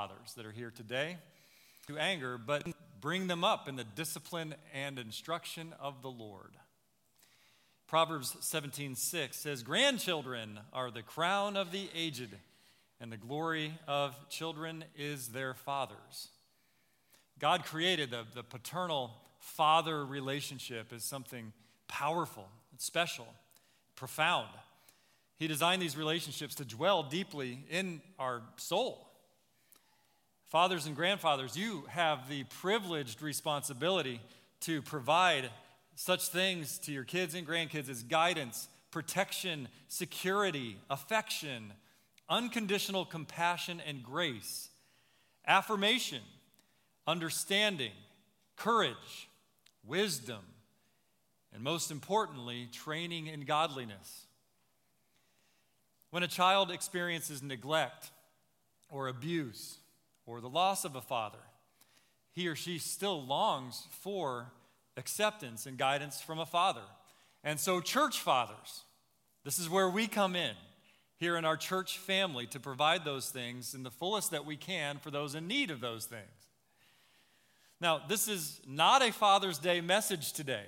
fathers 0.00 0.32
that 0.34 0.46
are 0.46 0.50
here 0.50 0.72
today 0.74 1.18
to 1.86 1.98
anger, 1.98 2.38
but 2.38 2.66
bring 3.02 3.26
them 3.26 3.44
up 3.44 3.68
in 3.68 3.76
the 3.76 3.84
discipline 3.84 4.54
and 4.72 4.98
instruction 4.98 5.74
of 5.78 6.00
the 6.00 6.08
Lord. 6.08 6.56
Proverbs 7.86 8.34
17:6 8.40 9.36
says, 9.36 9.62
"Grandchildren 9.62 10.58
are 10.72 10.90
the 10.90 11.02
crown 11.02 11.54
of 11.54 11.70
the 11.70 11.90
aged, 11.92 12.38
and 12.98 13.12
the 13.12 13.18
glory 13.18 13.78
of 13.86 14.16
children 14.30 14.86
is 14.94 15.32
their 15.32 15.52
fathers." 15.52 16.30
God 17.38 17.66
created 17.66 18.10
the, 18.10 18.26
the 18.32 18.42
paternal 18.42 19.14
father 19.38 20.06
relationship 20.06 20.94
as 20.94 21.04
something 21.04 21.52
powerful, 21.88 22.48
special, 22.78 23.28
profound. 23.96 24.48
He 25.36 25.46
designed 25.46 25.82
these 25.82 25.98
relationships 25.98 26.54
to 26.54 26.64
dwell 26.64 27.02
deeply 27.02 27.66
in 27.68 28.00
our 28.18 28.40
soul. 28.56 29.09
Fathers 30.50 30.86
and 30.86 30.96
grandfathers, 30.96 31.56
you 31.56 31.84
have 31.90 32.28
the 32.28 32.42
privileged 32.42 33.22
responsibility 33.22 34.20
to 34.62 34.82
provide 34.82 35.48
such 35.94 36.26
things 36.26 36.76
to 36.80 36.92
your 36.92 37.04
kids 37.04 37.36
and 37.36 37.46
grandkids 37.46 37.88
as 37.88 38.02
guidance, 38.02 38.68
protection, 38.90 39.68
security, 39.86 40.76
affection, 40.90 41.72
unconditional 42.28 43.04
compassion 43.04 43.80
and 43.86 44.02
grace, 44.02 44.70
affirmation, 45.46 46.22
understanding, 47.06 47.92
courage, 48.56 49.28
wisdom, 49.86 50.42
and 51.54 51.62
most 51.62 51.92
importantly, 51.92 52.68
training 52.72 53.28
in 53.28 53.42
godliness. 53.42 54.26
When 56.10 56.24
a 56.24 56.28
child 56.28 56.72
experiences 56.72 57.40
neglect 57.40 58.10
or 58.88 59.06
abuse 59.06 59.76
or 60.30 60.40
the 60.40 60.48
loss 60.48 60.84
of 60.84 60.94
a 60.94 61.00
father, 61.00 61.40
he 62.30 62.46
or 62.46 62.54
she 62.54 62.78
still 62.78 63.20
longs 63.20 63.88
for 63.90 64.52
acceptance 64.96 65.66
and 65.66 65.76
guidance 65.76 66.20
from 66.20 66.38
a 66.38 66.46
father. 66.46 66.84
And 67.42 67.58
so, 67.58 67.80
church 67.80 68.20
fathers, 68.20 68.84
this 69.44 69.58
is 69.58 69.68
where 69.68 69.90
we 69.90 70.06
come 70.06 70.36
in 70.36 70.54
here 71.16 71.36
in 71.36 71.44
our 71.44 71.56
church 71.56 71.98
family 71.98 72.46
to 72.46 72.60
provide 72.60 73.04
those 73.04 73.28
things 73.30 73.74
in 73.74 73.82
the 73.82 73.90
fullest 73.90 74.30
that 74.30 74.46
we 74.46 74.56
can 74.56 74.98
for 74.98 75.10
those 75.10 75.34
in 75.34 75.48
need 75.48 75.72
of 75.72 75.80
those 75.80 76.06
things. 76.06 76.22
Now, 77.80 78.00
this 78.08 78.28
is 78.28 78.60
not 78.66 79.02
a 79.02 79.12
Father's 79.12 79.58
Day 79.58 79.80
message 79.80 80.32
today. 80.32 80.66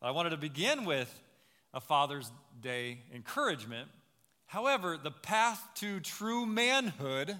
I 0.00 0.12
wanted 0.12 0.30
to 0.30 0.38
begin 0.38 0.86
with 0.86 1.12
a 1.74 1.80
Father's 1.80 2.30
Day 2.62 3.00
encouragement. 3.14 3.88
However, 4.46 4.96
the 4.96 5.10
path 5.10 5.62
to 5.76 6.00
true 6.00 6.46
manhood 6.46 7.36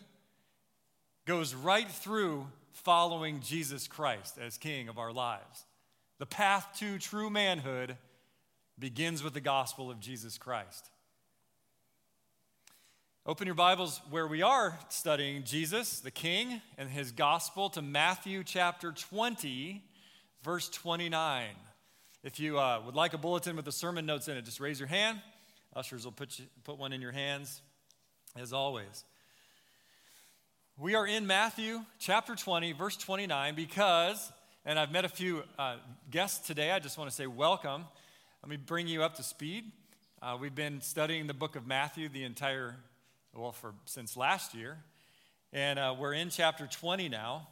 goes 1.27 1.55
right 1.55 1.91
through 1.91 2.47
following 2.73 3.41
Jesus 3.41 3.87
Christ 3.87 4.39
as 4.39 4.57
King 4.57 4.89
of 4.89 4.99
our 4.99 5.13
lives. 5.13 5.65
The 6.19 6.27
path 6.27 6.69
to 6.79 6.99
true 6.99 7.31
manhood 7.31 7.97
begins 8.79 9.23
with 9.23 9.35
the 9.35 9.41
gospel 9.41 9.91
of 9.91 10.01
Jesus 10.01 10.39
Christ. 10.39 10.91
Open 13.27 13.47
your 13.47 13.55
Bibles 13.55 14.01
where 14.09 14.27
we 14.27 14.41
are 14.41 14.79
studying 14.89 15.45
Jesus, 15.45 16.01
the 16.01 16.11
King, 16.11 16.63
and 16.79 16.89
his 16.89 17.13
gospel 17.13 17.69
to 17.71 17.83
Matthew 17.83 18.43
chapter 18.43 18.93
20, 18.93 19.85
verse 20.43 20.71
29. 20.71 21.45
If 22.25 22.41
you 22.41 22.59
uh, 22.59 22.81
would 22.85 22.95
like 22.95 23.13
a 23.13 23.19
bulletin 23.19 23.57
with 23.57 23.67
the 23.67 23.73
sermon 23.73 24.07
notes 24.07 24.29
in 24.29 24.39
it, 24.39 24.45
just 24.47 24.59
raise 24.59 24.81
your 24.81 24.89
hand. 24.89 25.21
Ushers 25.77 26.05
will 26.05 26.13
put, 26.13 26.39
you, 26.39 26.47
put 26.65 26.79
one 26.79 26.93
in 26.93 27.03
your 27.03 27.13
hands, 27.13 27.61
as 28.37 28.53
always. 28.53 29.05
We 30.81 30.95
are 30.95 31.07
in 31.07 31.27
Matthew 31.27 31.85
chapter 31.99 32.35
20, 32.35 32.73
verse 32.73 32.97
29, 32.97 33.55
because 33.55 34.33
and 34.65 34.79
I've 34.79 34.91
met 34.91 35.05
a 35.05 35.11
few 35.11 35.43
uh, 35.59 35.77
guests 36.11 36.47
today. 36.47 36.71
I 36.71 36.79
just 36.79 36.97
want 36.97 37.11
to 37.11 37.15
say 37.15 37.27
welcome. 37.27 37.85
Let 38.43 38.49
me 38.49 38.57
bring 38.57 38.87
you 38.87 39.03
up 39.03 39.17
to 39.17 39.23
speed. 39.23 39.73
Uh, 40.23 40.39
we've 40.41 40.55
been 40.55 40.81
studying 40.81 41.27
the 41.27 41.35
book 41.35 41.55
of 41.55 41.67
Matthew 41.67 42.09
the 42.09 42.25
entire, 42.25 42.77
well, 43.35 43.53
for 43.53 43.75
since 43.85 44.17
last 44.17 44.55
year. 44.55 44.79
And 45.53 45.79
uh, 45.79 45.95
we're 45.99 46.15
in 46.15 46.31
chapter 46.31 46.67
20 46.67 47.11
now. 47.11 47.49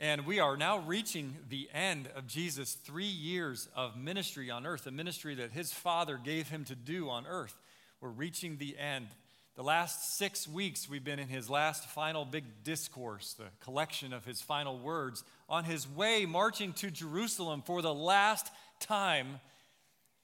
And 0.00 0.24
we 0.24 0.40
are 0.40 0.56
now 0.56 0.78
reaching 0.78 1.36
the 1.50 1.68
end 1.74 2.08
of 2.16 2.26
Jesus' 2.26 2.72
three 2.72 3.04
years 3.04 3.68
of 3.76 3.98
ministry 3.98 4.50
on 4.50 4.64
earth, 4.64 4.86
a 4.86 4.90
ministry 4.90 5.34
that 5.34 5.52
his 5.52 5.74
Father 5.74 6.18
gave 6.24 6.48
him 6.48 6.64
to 6.64 6.74
do 6.74 7.10
on 7.10 7.26
earth. 7.26 7.54
We're 8.00 8.08
reaching 8.08 8.56
the 8.56 8.78
end. 8.78 9.08
The 9.54 9.62
last 9.62 10.16
six 10.16 10.48
weeks, 10.48 10.88
we've 10.88 11.04
been 11.04 11.18
in 11.18 11.28
his 11.28 11.50
last 11.50 11.86
final 11.90 12.24
big 12.24 12.64
discourse, 12.64 13.34
the 13.34 13.50
collection 13.60 14.14
of 14.14 14.24
his 14.24 14.40
final 14.40 14.78
words, 14.78 15.24
on 15.46 15.64
his 15.64 15.86
way 15.86 16.24
marching 16.24 16.72
to 16.74 16.90
Jerusalem 16.90 17.62
for 17.66 17.82
the 17.82 17.92
last 17.92 18.50
time 18.80 19.40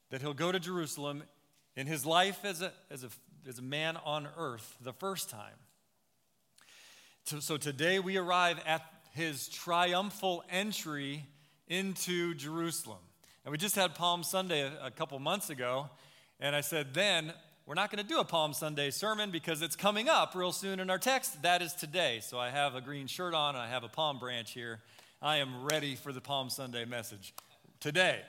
that 0.08 0.22
he'll 0.22 0.32
go 0.32 0.50
to 0.50 0.58
Jerusalem 0.58 1.24
in 1.76 1.86
his 1.86 2.06
life 2.06 2.42
as 2.42 2.62
a, 2.62 2.72
as 2.90 3.04
a, 3.04 3.10
as 3.46 3.58
a 3.58 3.62
man 3.62 3.98
on 3.98 4.26
earth, 4.38 4.78
the 4.80 4.94
first 4.94 5.28
time. 5.28 5.56
So, 7.24 7.58
today 7.58 7.98
we 7.98 8.16
arrive 8.16 8.58
at 8.64 8.80
his 9.12 9.48
triumphal 9.48 10.42
entry 10.48 11.26
into 11.66 12.32
Jerusalem. 12.32 13.00
And 13.44 13.52
we 13.52 13.58
just 13.58 13.76
had 13.76 13.94
Palm 13.94 14.22
Sunday 14.22 14.72
a 14.82 14.90
couple 14.90 15.18
months 15.18 15.50
ago, 15.50 15.90
and 16.40 16.56
I 16.56 16.62
said 16.62 16.94
then, 16.94 17.34
we're 17.68 17.74
not 17.74 17.90
going 17.90 18.02
to 18.02 18.08
do 18.08 18.18
a 18.18 18.24
Palm 18.24 18.54
Sunday 18.54 18.88
sermon 18.88 19.30
because 19.30 19.60
it's 19.60 19.76
coming 19.76 20.08
up 20.08 20.34
real 20.34 20.52
soon 20.52 20.80
in 20.80 20.88
our 20.88 20.96
text. 20.96 21.42
That 21.42 21.60
is 21.60 21.74
today. 21.74 22.20
So 22.22 22.38
I 22.38 22.48
have 22.48 22.74
a 22.74 22.80
green 22.80 23.06
shirt 23.06 23.34
on 23.34 23.56
and 23.56 23.62
I 23.62 23.68
have 23.68 23.84
a 23.84 23.88
palm 23.88 24.18
branch 24.18 24.52
here. 24.52 24.80
I 25.20 25.36
am 25.36 25.66
ready 25.66 25.94
for 25.94 26.10
the 26.10 26.22
Palm 26.22 26.48
Sunday 26.48 26.86
message 26.86 27.34
today. 27.78 28.20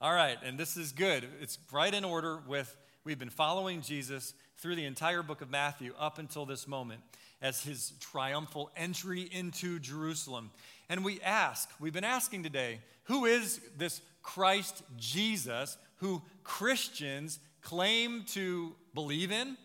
All 0.00 0.14
right, 0.14 0.38
and 0.42 0.56
this 0.56 0.78
is 0.78 0.92
good. 0.92 1.28
It's 1.42 1.58
right 1.72 1.92
in 1.92 2.06
order 2.06 2.38
with 2.48 2.74
we've 3.04 3.18
been 3.18 3.28
following 3.28 3.82
Jesus 3.82 4.32
through 4.56 4.76
the 4.76 4.86
entire 4.86 5.22
book 5.22 5.42
of 5.42 5.50
Matthew 5.50 5.92
up 5.98 6.18
until 6.18 6.46
this 6.46 6.66
moment 6.66 7.02
as 7.42 7.62
his 7.62 7.92
triumphal 8.00 8.70
entry 8.78 9.28
into 9.30 9.78
Jerusalem. 9.78 10.50
And 10.88 11.04
we 11.04 11.20
ask, 11.20 11.68
we've 11.80 11.92
been 11.92 12.02
asking 12.02 12.44
today, 12.44 12.80
who 13.04 13.26
is 13.26 13.60
this 13.76 14.00
Christ 14.22 14.84
Jesus 14.96 15.76
who 15.96 16.22
Christians 16.42 17.38
claim 17.64 18.22
to 18.28 18.76
believe 18.94 19.32
in, 19.32 19.56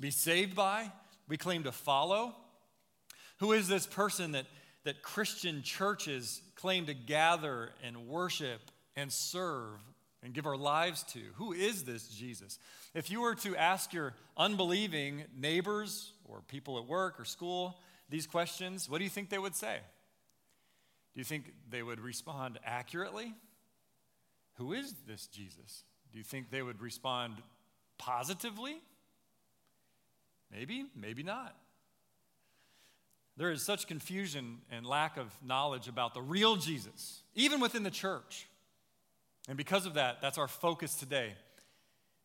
be 0.00 0.10
saved 0.10 0.54
by, 0.54 0.92
we 1.26 1.36
claim 1.36 1.64
to 1.64 1.72
follow? 1.72 2.34
Who 3.40 3.52
is 3.52 3.66
this 3.66 3.86
person 3.86 4.32
that, 4.32 4.46
that 4.84 5.02
Christian 5.02 5.62
churches 5.62 6.40
claim 6.54 6.86
to 6.86 6.94
gather 6.94 7.70
and 7.82 8.06
worship 8.06 8.60
and 8.94 9.12
serve 9.12 9.80
and 10.22 10.34
give 10.34 10.46
our 10.46 10.56
lives 10.56 11.02
to? 11.14 11.20
Who 11.36 11.52
is 11.52 11.84
this 11.84 12.08
Jesus? 12.08 12.58
If 12.94 13.10
you 13.10 13.22
were 13.22 13.34
to 13.36 13.56
ask 13.56 13.92
your 13.92 14.14
unbelieving 14.36 15.24
neighbors 15.36 16.12
or 16.24 16.42
people 16.42 16.78
at 16.78 16.86
work 16.86 17.18
or 17.18 17.24
school 17.24 17.78
these 18.08 18.26
questions, 18.26 18.88
what 18.88 18.98
do 18.98 19.04
you 19.04 19.10
think 19.10 19.30
they 19.30 19.38
would 19.38 19.56
say? 19.56 19.78
Do 21.14 21.20
you 21.20 21.24
think 21.24 21.52
they 21.70 21.82
would 21.82 22.00
respond 22.00 22.58
accurately? 22.64 23.34
Who 24.56 24.72
is 24.72 24.94
this 25.06 25.26
Jesus? 25.28 25.84
Do 26.12 26.18
you 26.18 26.24
think 26.24 26.50
they 26.50 26.62
would 26.62 26.80
respond 26.80 27.34
positively? 27.98 28.80
Maybe, 30.50 30.86
maybe 30.96 31.22
not. 31.22 31.54
There 33.36 33.50
is 33.52 33.62
such 33.62 33.86
confusion 33.86 34.58
and 34.70 34.84
lack 34.84 35.16
of 35.16 35.32
knowledge 35.44 35.86
about 35.86 36.12
the 36.12 36.22
real 36.22 36.56
Jesus, 36.56 37.22
even 37.34 37.60
within 37.60 37.84
the 37.84 37.90
church. 37.90 38.48
And 39.46 39.56
because 39.56 39.86
of 39.86 39.94
that, 39.94 40.20
that's 40.20 40.38
our 40.38 40.48
focus 40.48 40.94
today. 40.94 41.34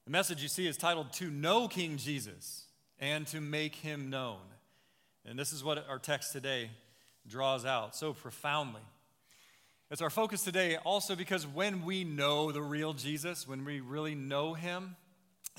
The 0.06 0.12
message 0.12 0.42
you 0.42 0.48
see 0.48 0.68
is 0.68 0.76
titled 0.76 1.14
To 1.14 1.30
Know 1.30 1.68
King 1.68 1.98
Jesus 1.98 2.66
and 3.00 3.28
to 3.28 3.40
Make 3.40 3.76
Him 3.76 4.10
Known. 4.10 4.40
And 5.26 5.38
this 5.38 5.54
is 5.54 5.64
what 5.64 5.88
our 5.88 6.00
text 6.00 6.34
today 6.34 6.72
draws 7.28 7.64
out 7.64 7.96
so 7.96 8.14
profoundly. 8.14 8.82
It's 9.94 10.02
our 10.02 10.10
focus 10.10 10.42
today 10.42 10.78
also 10.78 11.16
because 11.16 11.46
when 11.46 11.86
we 11.86 12.04
know 12.04 12.52
the 12.52 12.64
real 12.64 12.94
Jesus, 12.94 13.48
when 13.48 13.64
we 13.64 13.80
really 13.80 14.16
know 14.16 14.56
him, 14.56 14.96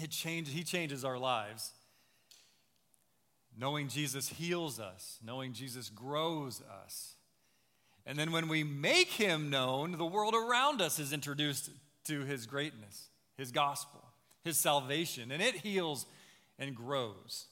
it 0.02 0.10
changes, 0.10 0.52
he 0.52 0.64
changes 0.64 1.04
our 1.04 1.16
lives. 1.16 1.70
Knowing 3.56 3.86
Jesus 3.86 4.28
heals 4.28 4.80
us, 4.80 5.20
knowing 5.24 5.52
Jesus 5.52 5.88
grows 5.88 6.60
us. 6.84 7.14
And 8.06 8.18
then 8.18 8.32
when 8.32 8.48
we 8.48 8.64
make 8.64 9.10
him 9.10 9.50
known, 9.50 9.92
the 9.92 10.04
world 10.04 10.34
around 10.34 10.80
us 10.80 10.98
is 10.98 11.12
introduced 11.12 11.70
to 12.06 12.22
his 12.22 12.44
greatness, 12.44 13.10
his 13.36 13.52
gospel, 13.52 14.02
his 14.42 14.56
salvation, 14.56 15.30
and 15.30 15.40
it 15.40 15.58
heals 15.58 16.06
and 16.58 16.74
grows. 16.74 17.46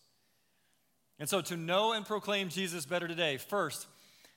And 1.20 1.29
so 1.29 1.43
to 1.43 1.56
know 1.56 1.93
and 1.93 2.05
proclaim 2.05 2.49
Jesus 2.49 2.87
better 2.87 3.06
today, 3.06 3.37
first, 3.37 3.87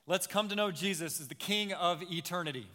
Let's 0.08 0.28
come 0.28 0.50
to 0.50 0.56
know 0.56 0.70
Jesus 0.70 1.20
as 1.20 1.28
the 1.28 1.36
King 1.36 1.74
of 1.74 2.04
eternity. 2.12 2.68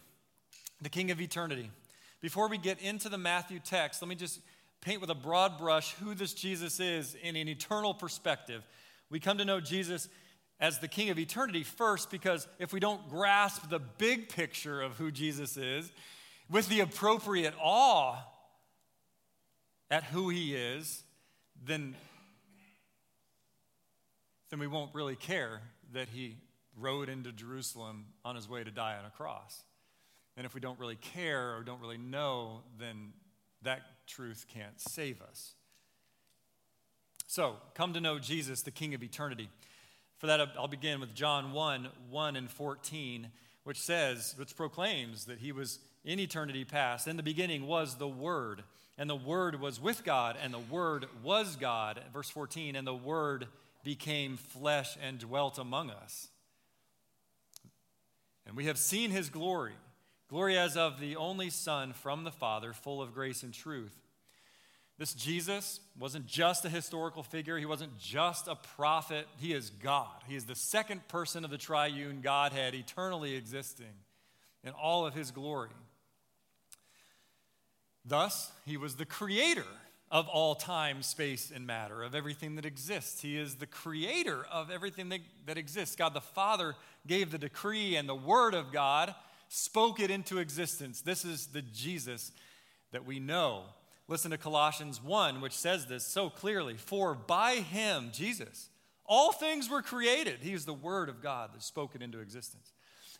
The 0.81 0.89
King 0.89 1.11
of 1.11 1.21
eternity. 1.21 1.71
Before 2.19 2.49
we 2.49 2.57
get 2.57 2.81
into 2.81 3.07
the 3.07 3.17
Matthew 3.17 3.59
text, 3.59 4.01
let 4.01 4.09
me 4.09 4.15
just 4.15 4.41
paint 4.81 4.99
with 4.99 5.09
a 5.09 5.15
broad 5.15 5.57
brush 5.57 5.93
who 5.93 6.13
this 6.13 6.33
Jesus 6.33 6.81
is 6.81 7.15
in 7.15 7.37
an 7.37 7.47
eternal 7.47 7.93
perspective. 7.93 8.63
We 9.09 9.21
come 9.21 9.37
to 9.37 9.45
know 9.45 9.61
Jesus 9.61 10.09
as 10.59 10.79
the 10.79 10.89
King 10.89 11.09
of 11.09 11.17
eternity 11.17 11.63
first, 11.63 12.11
because 12.11 12.49
if 12.59 12.73
we 12.73 12.81
don't 12.81 13.09
grasp 13.09 13.69
the 13.69 13.79
big 13.79 14.27
picture 14.27 14.81
of 14.81 14.97
who 14.97 15.09
Jesus 15.09 15.55
is 15.55 15.89
with 16.49 16.67
the 16.67 16.81
appropriate 16.81 17.53
awe 17.61 18.17
at 19.89 20.03
who 20.03 20.27
he 20.27 20.53
is, 20.53 21.01
then, 21.63 21.95
then 24.49 24.59
we 24.59 24.67
won't 24.67 24.93
really 24.93 25.15
care 25.15 25.61
that 25.93 26.09
he 26.09 26.35
rode 26.79 27.09
into 27.09 27.31
Jerusalem 27.31 28.05
on 28.23 28.35
his 28.35 28.49
way 28.49 28.63
to 28.63 28.71
die 28.71 28.97
on 28.97 29.05
a 29.05 29.09
cross. 29.09 29.63
And 30.37 30.45
if 30.45 30.53
we 30.53 30.61
don't 30.61 30.79
really 30.79 30.95
care 30.95 31.55
or 31.55 31.63
don't 31.63 31.81
really 31.81 31.97
know, 31.97 32.61
then 32.79 33.13
that 33.63 33.81
truth 34.07 34.45
can't 34.53 34.79
save 34.79 35.21
us. 35.21 35.53
So, 37.27 37.55
come 37.75 37.93
to 37.93 38.01
know 38.01 38.19
Jesus, 38.19 38.61
the 38.61 38.71
King 38.71 38.93
of 38.93 39.03
eternity. 39.03 39.49
For 40.17 40.27
that, 40.27 40.39
I'll 40.57 40.67
begin 40.67 40.99
with 40.99 41.13
John 41.13 41.53
1 41.53 41.87
1 42.09 42.35
and 42.35 42.49
14, 42.49 43.27
which 43.63 43.79
says, 43.79 44.35
which 44.37 44.55
proclaims 44.55 45.25
that 45.25 45.39
he 45.39 45.51
was 45.51 45.79
in 46.03 46.19
eternity 46.19 46.65
past. 46.65 47.07
In 47.07 47.17
the 47.17 47.23
beginning 47.23 47.67
was 47.67 47.95
the 47.95 48.07
Word, 48.07 48.63
and 48.97 49.09
the 49.09 49.15
Word 49.15 49.61
was 49.61 49.79
with 49.79 50.03
God, 50.03 50.37
and 50.43 50.53
the 50.53 50.59
Word 50.59 51.07
was 51.23 51.55
God. 51.55 52.01
Verse 52.13 52.29
14, 52.29 52.75
and 52.75 52.85
the 52.85 52.93
Word 52.93 53.47
became 53.83 54.37
flesh 54.37 54.97
and 55.01 55.17
dwelt 55.19 55.57
among 55.57 55.89
us. 55.89 56.27
And 58.45 58.55
we 58.55 58.65
have 58.65 58.77
seen 58.77 59.11
his 59.11 59.29
glory, 59.29 59.73
glory 60.29 60.57
as 60.57 60.75
of 60.75 60.99
the 60.99 61.15
only 61.15 61.49
Son 61.49 61.93
from 61.93 62.23
the 62.23 62.31
Father, 62.31 62.73
full 62.73 63.01
of 63.01 63.13
grace 63.13 63.43
and 63.43 63.53
truth. 63.53 63.97
This 64.97 65.13
Jesus 65.13 65.79
wasn't 65.97 66.27
just 66.27 66.63
a 66.63 66.69
historical 66.69 67.23
figure. 67.23 67.57
He 67.57 67.65
wasn't 67.65 67.97
just 67.97 68.47
a 68.47 68.55
prophet. 68.55 69.27
He 69.39 69.51
is 69.53 69.71
God. 69.71 70.21
He 70.27 70.35
is 70.35 70.45
the 70.45 70.55
second 70.55 71.07
person 71.07 71.43
of 71.43 71.49
the 71.49 71.57
triune 71.57 72.21
Godhead, 72.21 72.75
eternally 72.75 73.35
existing 73.35 73.93
in 74.63 74.73
all 74.73 75.05
of 75.05 75.15
his 75.15 75.31
glory. 75.31 75.71
Thus, 78.05 78.51
he 78.65 78.77
was 78.77 78.95
the 78.95 79.05
creator 79.05 79.65
of 80.11 80.27
all 80.27 80.53
time, 80.53 81.01
space, 81.01 81.51
and 81.53 81.65
matter, 81.65 82.03
of 82.03 82.13
everything 82.13 82.55
that 82.55 82.65
exists. 82.65 83.21
He 83.21 83.37
is 83.37 83.55
the 83.55 83.65
creator 83.65 84.45
of 84.51 84.69
everything 84.69 85.09
that, 85.09 85.21
that 85.45 85.57
exists. 85.57 85.95
God 85.95 86.13
the 86.13 86.21
Father 86.21 86.75
gave 87.07 87.31
the 87.31 87.37
decree, 87.37 87.95
and 87.95 88.07
the 88.07 88.13
Word 88.13 88.53
of 88.53 88.71
God 88.71 89.15
spoke 89.47 89.99
it 89.99 90.11
into 90.11 90.37
existence. 90.37 91.01
This 91.01 91.25
is 91.25 91.47
the 91.47 91.61
Jesus 91.61 92.31
that 92.91 93.05
we 93.05 93.19
know 93.19 93.63
Listen 94.11 94.31
to 94.31 94.37
Colossians 94.37 95.01
1, 95.01 95.39
which 95.39 95.57
says 95.57 95.85
this 95.85 96.05
so 96.05 96.29
clearly 96.29 96.75
For 96.75 97.15
by 97.15 97.55
him, 97.55 98.09
Jesus, 98.11 98.69
all 99.05 99.31
things 99.31 99.69
were 99.69 99.81
created. 99.81 100.39
He 100.41 100.51
is 100.51 100.65
the 100.65 100.73
Word 100.73 101.07
of 101.07 101.23
God 101.23 101.51
that's 101.53 101.65
spoken 101.65 102.01
into 102.01 102.19
existence. 102.19 102.73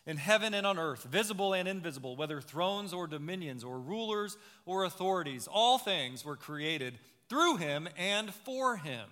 In 0.04 0.16
heaven 0.16 0.52
and 0.52 0.66
on 0.66 0.78
earth, 0.78 1.04
visible 1.04 1.54
and 1.54 1.68
invisible, 1.68 2.16
whether 2.16 2.40
thrones 2.40 2.92
or 2.92 3.06
dominions 3.06 3.62
or 3.62 3.78
rulers 3.78 4.36
or 4.66 4.84
authorities, 4.84 5.48
all 5.50 5.78
things 5.78 6.24
were 6.24 6.36
created 6.36 6.98
through 7.28 7.56
him 7.56 7.88
and 7.96 8.34
for 8.34 8.76
him. 8.76 9.08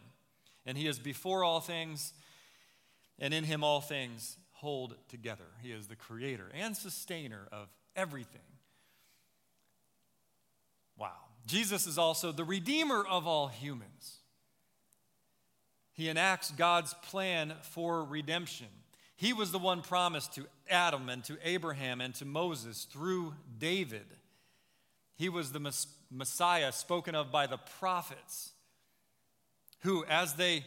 And 0.66 0.76
he 0.76 0.88
is 0.88 0.98
before 0.98 1.44
all 1.44 1.60
things, 1.60 2.12
and 3.18 3.32
in 3.32 3.44
him 3.44 3.62
all 3.62 3.80
things 3.80 4.36
hold 4.52 4.96
together. 5.08 5.46
He 5.62 5.70
is 5.70 5.86
the 5.86 5.96
creator 5.96 6.50
and 6.52 6.76
sustainer 6.76 7.46
of 7.52 7.68
everything. 7.94 8.40
Wow. 10.98 11.12
Jesus 11.46 11.86
is 11.86 11.98
also 11.98 12.30
the 12.32 12.44
Redeemer 12.44 13.04
of 13.08 13.26
all 13.26 13.48
humans. 13.48 14.18
He 15.92 16.08
enacts 16.08 16.50
God's 16.50 16.94
plan 16.94 17.54
for 17.62 18.04
redemption. 18.04 18.68
He 19.20 19.34
was 19.34 19.52
the 19.52 19.58
one 19.58 19.82
promised 19.82 20.32
to 20.36 20.46
Adam 20.70 21.10
and 21.10 21.22
to 21.24 21.36
Abraham 21.44 22.00
and 22.00 22.14
to 22.14 22.24
Moses 22.24 22.84
through 22.90 23.34
David. 23.58 24.06
He 25.14 25.28
was 25.28 25.52
the 25.52 25.74
Messiah 26.10 26.72
spoken 26.72 27.14
of 27.14 27.30
by 27.30 27.46
the 27.46 27.58
prophets, 27.58 28.52
who, 29.80 30.06
as 30.06 30.36
they 30.36 30.64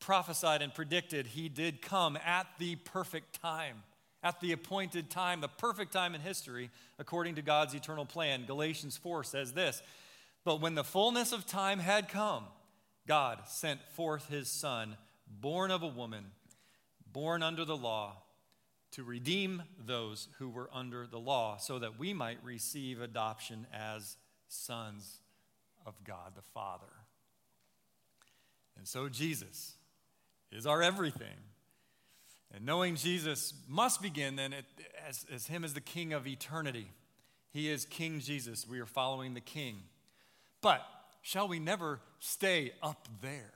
prophesied 0.00 0.62
and 0.62 0.74
predicted, 0.74 1.28
he 1.28 1.48
did 1.48 1.80
come 1.80 2.18
at 2.26 2.48
the 2.58 2.74
perfect 2.74 3.40
time, 3.40 3.84
at 4.20 4.40
the 4.40 4.50
appointed 4.50 5.08
time, 5.08 5.40
the 5.40 5.46
perfect 5.46 5.92
time 5.92 6.16
in 6.16 6.20
history, 6.20 6.70
according 6.98 7.36
to 7.36 7.42
God's 7.42 7.72
eternal 7.72 8.04
plan. 8.04 8.46
Galatians 8.46 8.96
4 8.96 9.22
says 9.22 9.52
this 9.52 9.80
but 10.44 10.60
when 10.60 10.74
the 10.74 10.82
fullness 10.82 11.30
of 11.30 11.46
time 11.46 11.78
had 11.78 12.08
come, 12.08 12.46
God 13.06 13.46
sent 13.46 13.80
forth 13.92 14.28
his 14.28 14.48
Son, 14.48 14.96
born 15.28 15.70
of 15.70 15.84
a 15.84 15.86
woman, 15.86 16.24
born 17.16 17.42
under 17.42 17.64
the 17.64 17.74
law, 17.74 18.12
to 18.90 19.02
redeem 19.02 19.62
those 19.86 20.28
who 20.38 20.50
were 20.50 20.68
under 20.70 21.06
the 21.06 21.18
law, 21.18 21.56
so 21.56 21.78
that 21.78 21.98
we 21.98 22.12
might 22.12 22.36
receive 22.44 23.00
adoption 23.00 23.66
as 23.72 24.18
sons 24.48 25.20
of 25.86 25.94
God 26.04 26.32
the 26.36 26.42
Father. 26.42 26.92
And 28.76 28.86
so 28.86 29.08
Jesus 29.08 29.76
is 30.52 30.66
our 30.66 30.82
everything. 30.82 31.38
And 32.54 32.66
knowing 32.66 32.96
Jesus 32.96 33.54
must 33.66 34.02
begin 34.02 34.36
then 34.36 34.54
as, 35.08 35.24
as 35.32 35.46
Him 35.46 35.64
as 35.64 35.72
the 35.72 35.80
King 35.80 36.12
of 36.12 36.26
eternity. 36.26 36.90
He 37.50 37.70
is 37.70 37.86
King 37.86 38.20
Jesus. 38.20 38.68
We 38.68 38.78
are 38.78 38.84
following 38.84 39.32
the 39.32 39.40
King. 39.40 39.78
But 40.60 40.82
shall 41.22 41.48
we 41.48 41.60
never 41.60 41.98
stay 42.18 42.72
up 42.82 43.08
there 43.22 43.54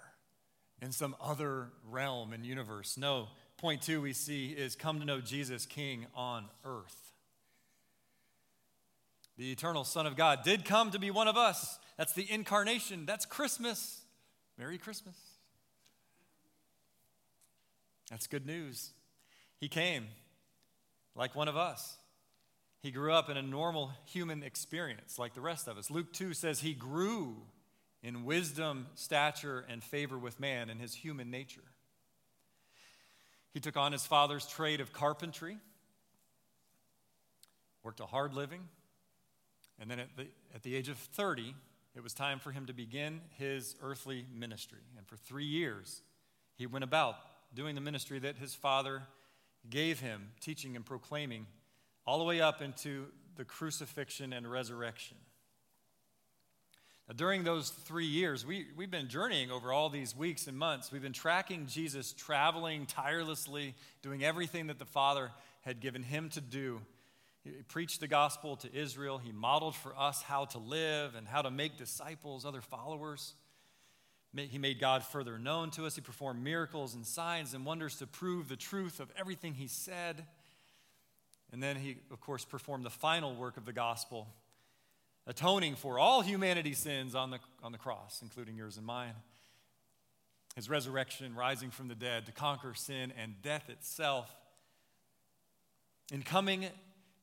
in 0.81 0.93
some 0.93 1.15
other 1.21 1.69
realm 1.91 2.33
and 2.33 2.47
universe? 2.47 2.97
No. 2.97 3.29
Point 3.61 3.83
two 3.83 4.01
we 4.01 4.15
see 4.15 4.53
is 4.53 4.75
come 4.75 5.01
to 5.01 5.05
know 5.05 5.21
Jesus 5.21 5.67
King 5.67 6.07
on 6.15 6.47
earth. 6.65 7.13
The 9.37 9.53
eternal 9.53 9.85
Son 9.85 10.07
of 10.07 10.17
God 10.17 10.43
did 10.43 10.65
come 10.65 10.91
to 10.93 10.99
be 10.99 11.11
one 11.11 11.29
of 11.29 11.37
us. 11.37 11.79
That's 11.99 12.15
the 12.15 12.27
incarnation. 12.31 13.05
That's 13.05 13.27
Christmas. 13.27 14.01
Merry 14.59 14.79
Christmas. 14.79 15.15
That's 18.09 18.27
good 18.27 18.47
news. 18.47 18.93
He 19.59 19.69
came 19.69 20.07
like 21.15 21.37
one 21.37 21.49
of 21.49 21.59
us. 21.59 21.99
He 22.83 22.91
grew 22.91 23.13
up 23.13 23.29
in 23.29 23.37
a 23.37 23.43
normal 23.43 23.93
human 24.07 24.43
experience 24.43 25.19
like 25.19 25.35
the 25.35 25.43
rest 25.43 25.69
of 25.69 25.77
us. 25.77 25.91
Luke 25.91 26.15
2 26.15 26.33
says 26.33 26.61
he 26.61 26.73
grew 26.73 27.37
in 28.03 28.25
wisdom, 28.25 28.87
stature, 28.95 29.67
and 29.69 29.85
favor 29.85 30.17
with 30.17 30.41
man 30.41 30.71
in 30.71 30.79
his 30.79 30.95
human 30.95 31.31
nature. 31.31 31.61
He 33.53 33.61
took 33.61 33.77
on 33.77 33.93
his 33.93 34.07
father's 34.07 34.47
trade 34.47 34.81
of 34.81 34.93
carpentry, 34.93 35.59
worked 37.83 38.01
a 38.01 38.07
hard 38.07 38.35
living, 38.35 38.63
and 39.81 39.91
then 39.91 39.99
at 39.99 40.17
the, 40.17 40.27
at 40.55 40.63
the 40.63 40.77
age 40.77 40.89
of 40.89 40.99
30, 40.99 41.55
it 41.97 42.03
was 42.03 42.15
time 42.15 42.39
for 42.39 42.53
him 42.53 42.67
to 42.67 42.73
begin 42.73 43.21
his 43.39 43.75
earthly 43.83 44.27
ministry. 44.33 44.81
And 44.97 45.07
for 45.07 45.17
three 45.17 45.45
years, 45.45 46.03
he 46.55 46.67
went 46.67 46.85
about 46.85 47.17
doing 47.55 47.75
the 47.75 47.81
ministry 47.81 48.19
that 48.21 48.37
his 48.37 48.55
father 48.55 49.03
gave 49.69 50.01
him, 50.01 50.29
teaching 50.41 50.77
and 50.77 50.85
proclaiming 50.85 51.47
all 52.07 52.19
the 52.19 52.25
way 52.25 52.41
up 52.41 52.63
into 52.63 53.07
the 53.37 53.45
crucifixion 53.45 54.33
and 54.33 54.51
resurrection. 54.51 55.17
During 57.17 57.43
those 57.43 57.71
three 57.71 58.07
years, 58.07 58.47
we, 58.47 58.67
we've 58.77 58.91
been 58.91 59.09
journeying 59.09 59.51
over 59.51 59.73
all 59.73 59.91
these 59.91 60.17
weeks 60.17 60.47
and 60.47 60.57
months. 60.57 60.93
We've 60.93 61.03
been 61.03 61.13
tracking 61.13 61.67
Jesus, 61.67 62.13
traveling 62.13 62.87
tirelessly, 62.87 63.75
doing 64.01 64.23
everything 64.23 64.69
that 64.69 64.79
the 64.79 64.85
Father 64.85 65.33
had 65.63 65.81
given 65.81 66.05
him 66.05 66.29
to 66.31 66.41
do. 66.41 66.81
He 67.43 67.51
preached 67.67 67.99
the 67.99 68.07
gospel 68.07 68.55
to 68.57 68.73
Israel. 68.73 69.19
He 69.19 69.33
modeled 69.33 69.75
for 69.75 69.93
us 69.99 70.23
how 70.23 70.45
to 70.47 70.59
live 70.59 71.17
and 71.17 71.27
how 71.27 71.43
to 71.43 71.51
make 71.51 71.77
disciples, 71.77 72.45
other 72.45 72.61
followers. 72.61 73.35
He 74.37 74.59
made 74.59 74.79
God 74.79 75.03
further 75.03 75.37
known 75.37 75.71
to 75.73 75.87
us. 75.87 75.97
He 75.97 76.03
performed 76.03 76.45
miracles 76.45 76.95
and 76.95 77.05
signs 77.05 77.55
and 77.55 77.67
wonders 77.67 77.97
to 77.97 78.07
prove 78.07 78.49
the 78.49 78.57
truth 78.57 79.01
of 79.01 79.11
everything 79.17 79.55
he 79.55 79.67
said. 79.67 80.25
And 81.53 81.61
then 81.61 81.75
he, 81.75 81.97
of 82.13 82.21
course, 82.21 82.45
performed 82.45 82.85
the 82.85 82.91
final 82.91 83.35
work 83.35 83.57
of 83.57 83.65
the 83.65 83.73
gospel, 83.73 84.29
atoning 85.27 85.75
for 85.75 85.99
all 85.99 86.23
humanity's 86.23 86.79
sins 86.79 87.15
on 87.15 87.31
the, 87.31 87.39
on 87.63 87.73
the 87.73 87.79
cross, 87.79 88.21
including 88.23 88.57
yours 88.57 88.77
and 88.77 88.87
mine. 88.87 89.15
His 90.57 90.69
resurrection, 90.69 91.35
rising 91.35 91.71
from 91.71 91.89
the 91.89 91.95
dead 91.95 92.27
to 92.27 92.33
conquer 92.33 92.75
sin 92.75 93.13
and 93.17 93.35
death 93.43 93.69
itself. 93.71 94.35
In 96.13 96.23
coming 96.23 96.67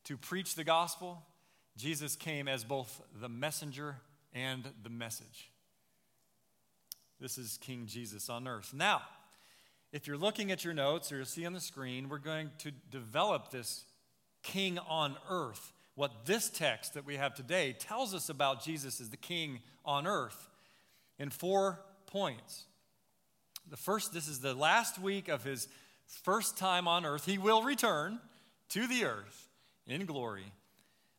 to 0.05 0.17
preach 0.17 0.55
the 0.55 0.63
gospel, 0.63 1.21
Jesus 1.75 2.15
came 2.15 2.47
as 2.47 2.63
both 2.63 3.01
the 3.19 3.27
messenger 3.27 3.97
and 4.33 4.63
the 4.83 4.89
message. 4.89 5.51
This 7.19 7.37
is 7.37 7.57
King 7.57 7.85
Jesus 7.87 8.29
on 8.29 8.47
earth. 8.47 8.73
Now, 8.73 9.01
if 9.91 10.07
you're 10.07 10.17
looking 10.17 10.51
at 10.51 10.63
your 10.63 10.73
notes 10.73 11.11
or 11.11 11.17
you'll 11.17 11.25
see 11.25 11.45
on 11.45 11.53
the 11.53 11.59
screen, 11.59 12.09
we're 12.09 12.17
going 12.19 12.51
to 12.59 12.71
develop 12.91 13.51
this 13.51 13.85
king 14.43 14.77
on 14.87 15.15
earth. 15.29 15.73
What 15.97 16.25
this 16.25 16.49
text 16.49 16.93
that 16.93 17.05
we 17.05 17.17
have 17.17 17.35
today 17.35 17.75
tells 17.77 18.15
us 18.15 18.29
about 18.29 18.63
Jesus 18.63 19.01
as 19.01 19.09
the 19.09 19.17
king 19.17 19.59
on 19.83 20.07
earth 20.07 20.47
in 21.19 21.29
four 21.29 21.81
points. 22.05 22.63
The 23.69 23.75
first, 23.75 24.13
this 24.13 24.29
is 24.29 24.39
the 24.39 24.53
last 24.53 24.97
week 24.97 25.27
of 25.27 25.43
his 25.43 25.67
First 26.07 26.57
time 26.57 26.87
on 26.87 27.05
earth. 27.05 27.25
He 27.25 27.37
will 27.37 27.63
return 27.63 28.19
to 28.69 28.87
the 28.87 29.05
earth 29.05 29.49
in 29.85 30.05
glory. 30.05 30.51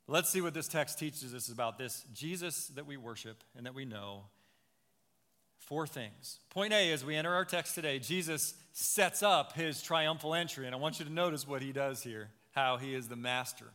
Let's 0.07 0.31
see 0.31 0.41
what 0.41 0.55
this 0.55 0.69
text 0.69 0.99
teaches 0.99 1.35
us 1.35 1.51
about 1.51 1.77
this 1.77 2.05
Jesus 2.15 2.69
that 2.69 2.87
we 2.87 2.97
worship 2.97 3.45
and 3.57 3.67
that 3.67 3.75
we 3.75 3.85
know. 3.85 4.25
Four 5.59 5.87
things. 5.87 6.41
Point 6.49 6.73
A, 6.73 6.93
as 6.93 7.05
we 7.05 7.15
enter 7.15 7.35
our 7.35 7.45
text 7.45 7.75
today, 7.75 7.99
Jesus 7.99 8.55
sets 8.73 9.23
up 9.23 9.53
his 9.53 9.83
triumphal 9.83 10.35
entry. 10.35 10.65
And 10.65 10.75
I 10.75 10.79
want 10.79 10.99
you 10.99 11.05
to 11.05 11.13
notice 11.13 11.47
what 11.47 11.61
he 11.61 11.73
does 11.73 12.03
here, 12.03 12.31
how 12.53 12.79
he 12.79 12.95
is 12.95 13.09
the 13.09 13.17
master. 13.17 13.67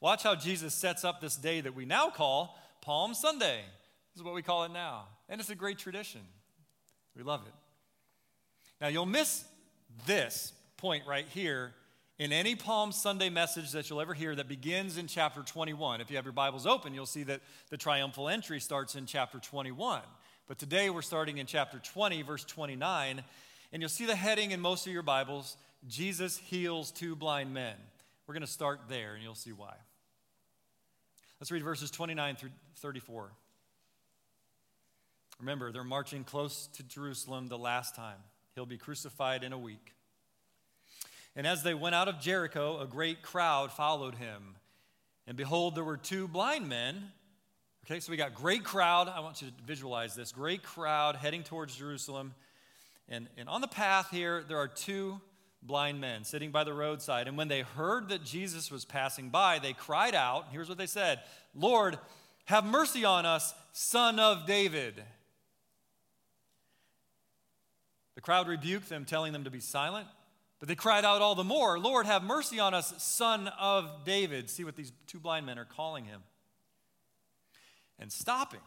Watch 0.00 0.22
how 0.22 0.34
Jesus 0.34 0.74
sets 0.74 1.04
up 1.04 1.20
this 1.20 1.36
day 1.36 1.60
that 1.60 1.74
we 1.74 1.84
now 1.84 2.08
call 2.08 2.58
Palm 2.80 3.14
Sunday. 3.14 3.60
This 4.12 4.20
is 4.20 4.22
what 4.22 4.34
we 4.34 4.42
call 4.42 4.64
it 4.64 4.72
now. 4.72 5.04
And 5.28 5.40
it's 5.40 5.50
a 5.50 5.54
great 5.54 5.78
tradition. 5.78 6.22
We 7.14 7.22
love 7.22 7.42
it. 7.46 7.52
Now, 8.80 8.88
you'll 8.88 9.06
miss 9.06 9.44
this 10.06 10.52
point 10.78 11.04
right 11.06 11.26
here 11.28 11.74
in 12.18 12.32
any 12.32 12.54
Palm 12.54 12.92
Sunday 12.92 13.28
message 13.28 13.72
that 13.72 13.90
you'll 13.90 14.00
ever 14.00 14.14
hear 14.14 14.34
that 14.34 14.48
begins 14.48 14.96
in 14.96 15.06
chapter 15.06 15.42
21. 15.42 16.00
If 16.00 16.10
you 16.10 16.16
have 16.16 16.24
your 16.24 16.32
Bibles 16.32 16.66
open, 16.66 16.94
you'll 16.94 17.04
see 17.04 17.22
that 17.24 17.40
the 17.68 17.76
triumphal 17.76 18.28
entry 18.28 18.60
starts 18.60 18.94
in 18.94 19.04
chapter 19.04 19.38
21. 19.38 20.00
But 20.48 20.58
today 20.58 20.88
we're 20.88 21.02
starting 21.02 21.38
in 21.38 21.46
chapter 21.46 21.78
20, 21.78 22.22
verse 22.22 22.44
29, 22.44 23.22
and 23.72 23.82
you'll 23.82 23.88
see 23.88 24.06
the 24.06 24.16
heading 24.16 24.50
in 24.50 24.60
most 24.60 24.86
of 24.86 24.92
your 24.92 25.02
Bibles 25.02 25.56
Jesus 25.86 26.36
heals 26.36 26.90
two 26.90 27.16
blind 27.16 27.54
men. 27.54 27.74
We're 28.26 28.34
going 28.34 28.42
to 28.42 28.52
start 28.52 28.80
there, 28.88 29.14
and 29.14 29.22
you'll 29.22 29.34
see 29.34 29.52
why. 29.52 29.74
Let's 31.40 31.50
read 31.50 31.62
verses 31.62 31.90
29 31.90 32.36
through 32.36 32.50
34. 32.76 33.32
Remember, 35.40 35.72
they're 35.72 35.82
marching 35.82 36.22
close 36.22 36.68
to 36.74 36.82
Jerusalem 36.82 37.48
the 37.48 37.56
last 37.56 37.96
time. 37.96 38.18
He'll 38.54 38.66
be 38.66 38.76
crucified 38.76 39.42
in 39.42 39.54
a 39.54 39.58
week. 39.58 39.94
And 41.34 41.46
as 41.46 41.62
they 41.62 41.72
went 41.72 41.94
out 41.94 42.08
of 42.08 42.20
Jericho, 42.20 42.78
a 42.78 42.86
great 42.86 43.22
crowd 43.22 43.72
followed 43.72 44.16
him. 44.16 44.56
And 45.26 45.34
behold, 45.34 45.76
there 45.76 45.84
were 45.84 45.96
two 45.96 46.28
blind 46.28 46.68
men. 46.68 47.10
Okay, 47.86 48.00
so 48.00 48.10
we 48.10 48.18
got 48.18 48.34
great 48.34 48.62
crowd. 48.62 49.08
I 49.08 49.20
want 49.20 49.40
you 49.40 49.48
to 49.48 49.54
visualize 49.64 50.14
this 50.14 50.32
great 50.32 50.62
crowd 50.62 51.16
heading 51.16 51.42
towards 51.42 51.74
Jerusalem. 51.74 52.34
And, 53.08 53.28
and 53.38 53.48
on 53.48 53.62
the 53.62 53.68
path 53.68 54.10
here, 54.10 54.44
there 54.46 54.58
are 54.58 54.68
two 54.68 55.22
blind 55.62 56.00
men 56.00 56.24
sitting 56.24 56.50
by 56.50 56.64
the 56.64 56.72
roadside. 56.72 57.28
And 57.28 57.36
when 57.36 57.48
they 57.48 57.62
heard 57.62 58.08
that 58.08 58.24
Jesus 58.24 58.70
was 58.70 58.84
passing 58.84 59.28
by, 59.28 59.58
they 59.58 59.72
cried 59.72 60.14
out. 60.14 60.46
Here's 60.50 60.68
what 60.68 60.78
they 60.78 60.86
said 60.86 61.20
Lord, 61.54 61.98
have 62.46 62.64
mercy 62.64 63.04
on 63.04 63.26
us, 63.26 63.54
son 63.72 64.18
of 64.18 64.46
David. 64.46 65.02
The 68.14 68.20
crowd 68.20 68.48
rebuked 68.48 68.88
them, 68.88 69.04
telling 69.04 69.32
them 69.32 69.44
to 69.44 69.50
be 69.50 69.60
silent. 69.60 70.06
But 70.58 70.68
they 70.68 70.74
cried 70.74 71.06
out 71.06 71.22
all 71.22 71.34
the 71.34 71.42
more, 71.42 71.78
Lord, 71.78 72.04
have 72.04 72.22
mercy 72.22 72.60
on 72.60 72.74
us, 72.74 72.92
son 73.02 73.48
of 73.58 74.04
David. 74.04 74.50
See 74.50 74.62
what 74.62 74.76
these 74.76 74.92
two 75.06 75.18
blind 75.18 75.46
men 75.46 75.58
are 75.58 75.64
calling 75.64 76.04
him. 76.04 76.20
And 77.98 78.12
stopping, 78.12 78.60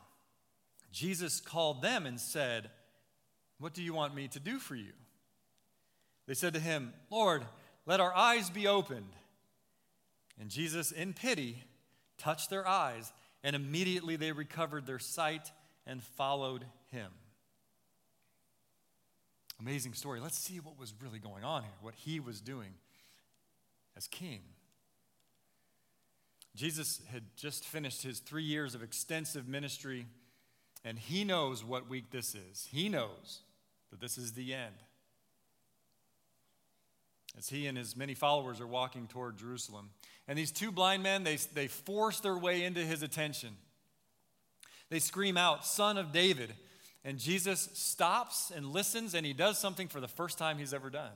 Jesus 0.92 1.40
called 1.40 1.82
them 1.82 2.06
and 2.06 2.20
said, 2.20 2.72
What 3.60 3.74
do 3.74 3.84
you 3.84 3.94
want 3.94 4.16
me 4.16 4.28
to 4.30 4.40
do 4.40 4.58
for 4.58 4.76
you? 4.76 4.94
They 6.28 6.34
said 6.34 6.54
to 6.54 6.60
him, 6.60 6.94
Lord, 7.10 7.44
let 7.86 8.00
our 8.00 8.14
eyes 8.16 8.50
be 8.50 8.68
opened. 8.68 9.14
And 10.40 10.50
Jesus, 10.50 10.92
in 10.92 11.14
pity, 11.14 11.64
touched 12.18 12.50
their 12.50 12.68
eyes, 12.68 13.12
and 13.44 13.56
immediately 13.56 14.16
they 14.16 14.32
recovered 14.32 14.86
their 14.86 15.00
sight 15.00 15.52
and 15.86 16.02
followed 16.02 16.66
him. 16.92 17.12
Amazing 19.60 19.94
story. 19.94 20.20
Let's 20.20 20.38
see 20.38 20.60
what 20.60 20.80
was 20.80 20.94
really 21.02 21.20
going 21.20 21.44
on 21.44 21.64
here, 21.64 21.72
what 21.82 21.94
he 21.96 22.20
was 22.20 22.42
doing 22.42 22.74
as 23.96 24.08
king. 24.08 24.42
Jesus 26.56 27.02
had 27.12 27.24
just 27.36 27.66
finished 27.66 28.04
his 28.04 28.20
three 28.20 28.44
years 28.44 28.76
of 28.76 28.84
extensive 28.84 29.48
ministry, 29.48 30.06
and 30.84 31.00
he 31.00 31.24
knows 31.24 31.64
what 31.64 31.90
week 31.90 32.12
this 32.12 32.36
is. 32.36 32.68
He 32.72 32.90
knows 32.90 33.42
that 33.90 34.00
this 34.00 34.18
is 34.18 34.34
the 34.34 34.54
end. 34.54 34.76
As 37.38 37.50
he 37.50 37.68
and 37.68 37.78
his 37.78 37.96
many 37.96 38.14
followers 38.14 38.62
are 38.62 38.68
walking 38.68 39.08
toward 39.08 39.38
Jerusalem. 39.38 39.90
And 40.28 40.38
these 40.38 40.52
two 40.52 40.72
blind 40.72 41.04
men, 41.04 41.24
they, 41.24 41.38
they 41.54 41.68
force 41.68 42.20
their 42.20 42.38
way 42.38 42.64
into 42.64 42.82
his 42.82 43.02
attention. 43.02 43.50
They 44.90 45.00
scream 45.00 45.38
out, 45.38 45.66
Son 45.66 45.98
of 45.98 46.12
David. 46.12 46.54
And 47.04 47.18
Jesus 47.18 47.70
stops 47.74 48.52
and 48.56 48.68
listens, 48.68 49.14
and 49.14 49.26
he 49.26 49.34
does 49.34 49.58
something 49.58 49.88
for 49.88 50.00
the 50.00 50.08
first 50.08 50.38
time 50.38 50.58
he's 50.58 50.74
ever 50.74 50.90
done. 50.90 51.12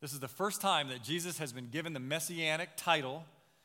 This 0.00 0.12
is 0.12 0.20
the 0.20 0.28
first 0.28 0.60
time 0.60 0.88
that 0.88 1.02
Jesus 1.02 1.38
has 1.38 1.52
been 1.52 1.70
given 1.70 1.92
the 1.92 2.00
messianic 2.00 2.70
title, 2.76 3.24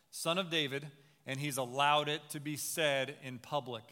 Son 0.10 0.38
of 0.38 0.50
David, 0.50 0.88
and 1.28 1.40
he's 1.40 1.58
allowed 1.58 2.10
it 2.10 2.22
to 2.30 2.40
be 2.40 2.58
said 2.58 3.16
in 3.24 3.38
public. 3.38 3.84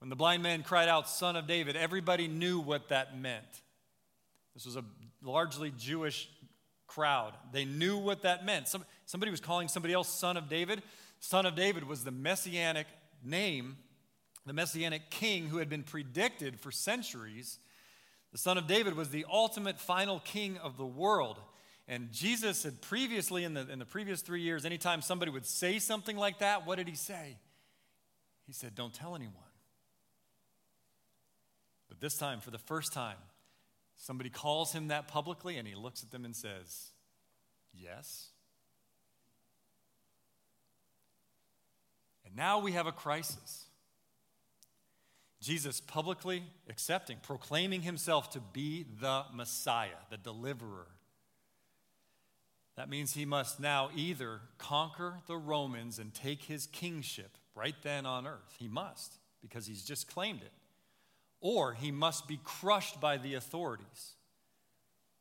When 0.00 0.10
the 0.10 0.16
blind 0.16 0.42
man 0.42 0.62
cried 0.62 0.88
out, 0.88 1.08
Son 1.08 1.36
of 1.36 1.46
David, 1.46 1.76
everybody 1.76 2.28
knew 2.28 2.60
what 2.60 2.90
that 2.90 3.18
meant. 3.18 3.62
This 4.56 4.66
was 4.66 4.74
a 4.76 4.84
largely 5.22 5.72
Jewish 5.78 6.28
crowd. 6.88 7.34
They 7.52 7.64
knew 7.64 7.96
what 7.96 8.22
that 8.22 8.44
meant. 8.44 8.66
Some, 8.66 8.84
somebody 9.04 9.30
was 9.30 9.40
calling 9.40 9.68
somebody 9.68 9.94
else 9.94 10.08
Son 10.08 10.36
of 10.36 10.48
David. 10.48 10.82
Son 11.20 11.46
of 11.46 11.54
David 11.54 11.86
was 11.86 12.02
the 12.02 12.10
messianic 12.10 12.88
name 13.22 13.76
the 14.46 14.52
messianic 14.52 15.10
king 15.10 15.48
who 15.48 15.58
had 15.58 15.68
been 15.68 15.82
predicted 15.82 16.58
for 16.58 16.70
centuries. 16.70 17.58
The 18.32 18.38
son 18.38 18.56
of 18.56 18.66
David 18.66 18.94
was 18.94 19.10
the 19.10 19.26
ultimate 19.30 19.78
final 19.78 20.20
king 20.20 20.56
of 20.58 20.76
the 20.76 20.86
world. 20.86 21.38
And 21.88 22.12
Jesus 22.12 22.62
had 22.62 22.80
previously, 22.80 23.44
in 23.44 23.54
the, 23.54 23.68
in 23.68 23.78
the 23.78 23.84
previous 23.84 24.22
three 24.22 24.40
years, 24.40 24.64
anytime 24.64 25.02
somebody 25.02 25.30
would 25.30 25.46
say 25.46 25.78
something 25.78 26.16
like 26.16 26.38
that, 26.38 26.66
what 26.66 26.76
did 26.76 26.88
he 26.88 26.94
say? 26.94 27.36
He 28.46 28.52
said, 28.52 28.74
Don't 28.74 28.94
tell 28.94 29.14
anyone. 29.14 29.34
But 31.88 32.00
this 32.00 32.16
time, 32.16 32.40
for 32.40 32.50
the 32.50 32.58
first 32.58 32.92
time, 32.92 33.16
somebody 33.96 34.30
calls 34.30 34.72
him 34.72 34.88
that 34.88 35.08
publicly 35.08 35.56
and 35.56 35.66
he 35.66 35.74
looks 35.74 36.02
at 36.02 36.10
them 36.10 36.24
and 36.24 36.34
says, 36.34 36.90
Yes. 37.74 38.30
And 42.24 42.34
now 42.34 42.58
we 42.58 42.72
have 42.72 42.86
a 42.86 42.92
crisis. 42.92 43.66
Jesus 45.40 45.80
publicly 45.80 46.42
accepting, 46.68 47.18
proclaiming 47.22 47.82
himself 47.82 48.30
to 48.30 48.40
be 48.40 48.86
the 49.00 49.24
Messiah, 49.32 49.90
the 50.10 50.16
deliverer. 50.16 50.88
That 52.76 52.88
means 52.88 53.14
he 53.14 53.24
must 53.24 53.60
now 53.60 53.90
either 53.94 54.40
conquer 54.58 55.18
the 55.26 55.36
Romans 55.36 55.98
and 55.98 56.12
take 56.12 56.42
his 56.42 56.66
kingship 56.66 57.36
right 57.54 57.76
then 57.82 58.06
on 58.06 58.26
earth. 58.26 58.56
He 58.58 58.68
must, 58.68 59.14
because 59.40 59.66
he's 59.66 59.84
just 59.84 60.08
claimed 60.08 60.42
it. 60.42 60.52
Or 61.40 61.74
he 61.74 61.90
must 61.90 62.26
be 62.26 62.40
crushed 62.42 63.00
by 63.00 63.18
the 63.18 63.34
authorities, 63.34 64.14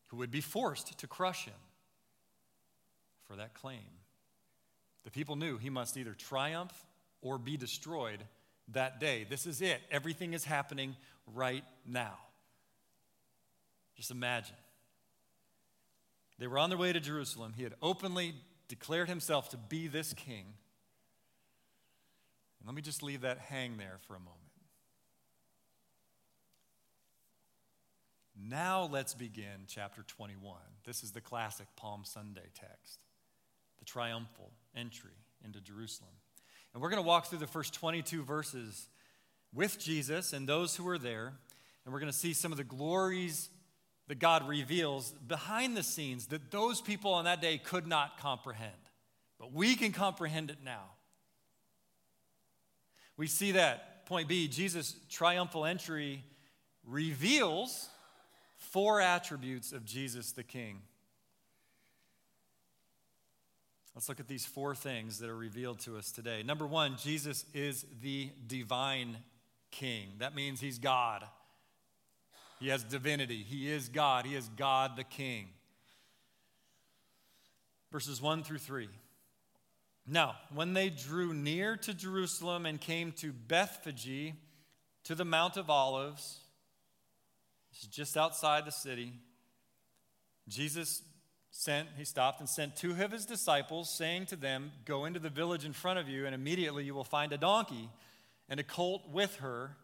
who 0.07 0.17
would 0.17 0.31
be 0.31 0.41
forced 0.41 0.97
to 0.97 1.07
crush 1.07 1.45
him 1.45 1.53
for 3.27 3.35
that 3.35 3.53
claim. 3.53 3.99
The 5.03 5.11
people 5.11 5.35
knew 5.35 5.57
he 5.57 5.69
must 5.69 5.97
either 5.97 6.13
triumph 6.13 6.73
or 7.21 7.37
be 7.37 7.57
destroyed 7.57 8.19
that 8.69 8.99
day. 8.99 9.25
This 9.29 9.45
is 9.45 9.61
it. 9.61 9.81
Everything 9.91 10.33
is 10.33 10.43
happening 10.43 10.95
right 11.33 11.63
now. 11.85 12.17
Just 13.95 14.11
imagine. 14.11 14.55
They 16.37 16.47
were 16.47 16.57
on 16.57 16.69
their 16.69 16.77
way 16.77 16.91
to 16.91 16.99
Jerusalem. 16.99 17.53
He 17.55 17.63
had 17.63 17.75
openly 17.81 18.35
declared 18.67 19.07
himself 19.07 19.49
to 19.49 19.57
be 19.57 19.87
this 19.87 20.13
king. 20.13 20.45
And 22.59 22.67
let 22.67 22.75
me 22.75 22.81
just 22.81 23.03
leave 23.03 23.21
that 23.21 23.37
hang 23.37 23.77
there 23.77 23.99
for 24.07 24.15
a 24.15 24.19
moment. 24.19 24.39
Now 28.37 28.89
let's 28.91 29.13
begin 29.13 29.65
chapter 29.67 30.03
21. 30.03 30.57
This 30.83 31.03
is 31.03 31.11
the 31.11 31.21
classic 31.21 31.67
Palm 31.77 32.01
Sunday 32.03 32.49
text, 32.53 32.99
the 33.79 33.85
triumphal 33.85 34.51
entry 34.75 35.15
into 35.43 35.61
Jerusalem. 35.61 36.11
And 36.73 36.81
we're 36.81 36.89
going 36.89 37.01
to 37.01 37.07
walk 37.07 37.27
through 37.27 37.39
the 37.39 37.47
first 37.47 37.73
22 37.73 38.23
verses 38.23 38.89
with 39.53 39.79
Jesus 39.79 40.33
and 40.33 40.49
those 40.49 40.75
who 40.75 40.83
were 40.83 40.97
there. 40.97 41.31
And 41.85 41.93
we're 41.93 42.01
going 42.01 42.11
to 42.11 42.17
see 42.17 42.33
some 42.33 42.51
of 42.51 42.57
the 42.57 42.65
glories 42.65 43.49
that 44.09 44.19
God 44.19 44.47
reveals 44.47 45.13
behind 45.13 45.77
the 45.77 45.83
scenes 45.83 46.27
that 46.27 46.51
those 46.51 46.81
people 46.81 47.13
on 47.13 47.23
that 47.25 47.41
day 47.41 47.57
could 47.57 47.87
not 47.87 48.19
comprehend. 48.19 48.73
But 49.39 49.53
we 49.53 49.75
can 49.75 49.93
comprehend 49.93 50.49
it 50.49 50.57
now. 50.63 50.83
We 53.15 53.27
see 53.27 53.53
that, 53.53 54.05
point 54.07 54.27
B, 54.27 54.49
Jesus' 54.49 54.95
triumphal 55.09 55.63
entry 55.63 56.21
reveals 56.85 57.87
four 58.71 59.01
attributes 59.01 59.71
of 59.71 59.85
Jesus 59.85 60.31
the 60.31 60.43
King. 60.43 60.81
Let's 63.95 64.09
look 64.09 64.19
at 64.19 64.27
these 64.27 64.45
four 64.45 64.75
things 64.75 65.19
that 65.19 65.29
are 65.29 65.35
revealed 65.35 65.79
to 65.81 65.97
us 65.97 66.11
today. 66.11 66.43
Number 66.43 66.67
one, 66.67 66.97
Jesus 66.97 67.45
is 67.53 67.85
the 68.01 68.29
divine 68.45 69.17
king. 69.71 70.09
That 70.19 70.35
means 70.35 70.59
he's 70.59 70.79
God. 70.79 71.23
He 72.59 72.67
has 72.69 72.83
divinity. 72.83 73.43
He 73.47 73.71
is 73.71 73.87
God. 73.87 74.25
He 74.25 74.35
is 74.35 74.49
God 74.57 74.97
the 74.97 75.03
King. 75.03 75.47
Verses 77.91 78.21
1 78.21 78.43
through 78.43 78.57
3. 78.57 78.89
Now, 80.07 80.35
when 80.53 80.73
they 80.73 80.89
drew 80.89 81.33
near 81.33 81.77
to 81.77 81.93
Jerusalem 81.93 82.65
and 82.65 82.79
came 82.79 83.11
to 83.13 83.31
Bethphage, 83.31 84.33
to 85.05 85.15
the 85.15 85.25
Mount 85.25 85.57
of 85.57 85.69
Olives, 85.69 86.39
just 87.89 88.17
outside 88.17 88.65
the 88.65 88.71
city, 88.71 89.13
Jesus 90.47 91.01
sent, 91.51 91.89
he 91.97 92.05
stopped 92.05 92.39
and 92.39 92.49
sent 92.49 92.75
two 92.75 92.91
of 92.91 93.11
his 93.11 93.25
disciples, 93.25 93.89
saying 93.89 94.27
to 94.27 94.35
them, 94.35 94.71
Go 94.85 95.05
into 95.05 95.19
the 95.19 95.29
village 95.29 95.65
in 95.65 95.73
front 95.73 95.99
of 95.99 96.07
you, 96.07 96.25
and 96.25 96.35
immediately 96.35 96.83
you 96.83 96.93
will 96.93 97.03
find 97.03 97.31
a 97.33 97.37
donkey 97.37 97.89
and 98.49 98.59
a 98.59 98.63
colt 98.63 99.09
with 99.11 99.37
her. 99.37 99.77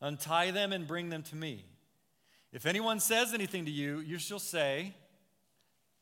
Untie 0.00 0.50
them 0.50 0.72
and 0.72 0.86
bring 0.86 1.08
them 1.08 1.22
to 1.22 1.36
me. 1.36 1.64
If 2.52 2.66
anyone 2.66 3.00
says 3.00 3.32
anything 3.32 3.64
to 3.64 3.70
you, 3.70 3.98
you 4.00 4.18
shall 4.18 4.38
say, 4.38 4.94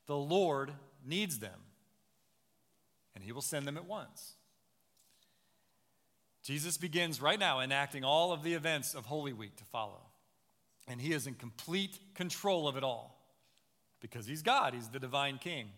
The 0.06 0.16
Lord 0.16 0.72
needs 1.04 1.38
them 1.38 1.60
and 3.14 3.22
he 3.22 3.32
will 3.32 3.42
send 3.42 3.66
them 3.66 3.76
at 3.76 3.86
once. 3.86 4.34
Jesus 6.42 6.76
begins 6.76 7.22
right 7.22 7.38
now 7.38 7.60
enacting 7.60 8.04
all 8.04 8.32
of 8.32 8.42
the 8.42 8.54
events 8.54 8.94
of 8.94 9.06
Holy 9.06 9.32
Week 9.32 9.56
to 9.56 9.64
follow. 9.64 10.02
And 10.86 11.00
he 11.00 11.12
is 11.12 11.26
in 11.26 11.34
complete 11.34 11.98
control 12.14 12.68
of 12.68 12.76
it 12.76 12.84
all 12.84 13.18
because 14.00 14.26
he's 14.26 14.42
God, 14.42 14.74
he's 14.74 14.88
the 14.88 14.98
divine 14.98 15.38
king. 15.38 15.68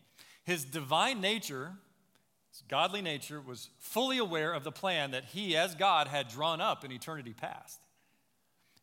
His 0.45 0.65
divine 0.65 1.21
nature, 1.21 1.73
his 2.51 2.63
godly 2.69 3.03
nature, 3.03 3.41
was 3.41 3.69
fully 3.79 4.19
aware 4.19 4.53
of 4.53 4.65
the 4.65 4.73
plan 4.73 5.13
that 5.13 5.25
he, 5.27 5.57
as 5.57 5.75
God, 5.75 6.09
had 6.09 6.29
drawn 6.29 6.61
up 6.61 6.85
in 6.85 6.91
eternity 6.91 7.33
past. 7.33 7.79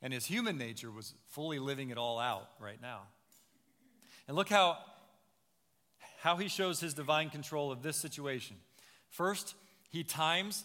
And 0.01 0.13
his 0.13 0.25
human 0.25 0.57
nature 0.57 0.91
was 0.91 1.13
fully 1.27 1.59
living 1.59 1.89
it 1.89 1.97
all 1.97 2.19
out 2.19 2.49
right 2.59 2.81
now. 2.81 3.01
And 4.27 4.35
look 4.35 4.49
how 4.49 4.77
how 6.23 6.37
he 6.37 6.47
shows 6.47 6.79
his 6.79 6.93
divine 6.93 7.29
control 7.29 7.69
of 7.69 7.83
this 7.83 7.97
situation. 7.97 8.55
First, 9.09 9.55
he 9.89 10.05
times, 10.05 10.63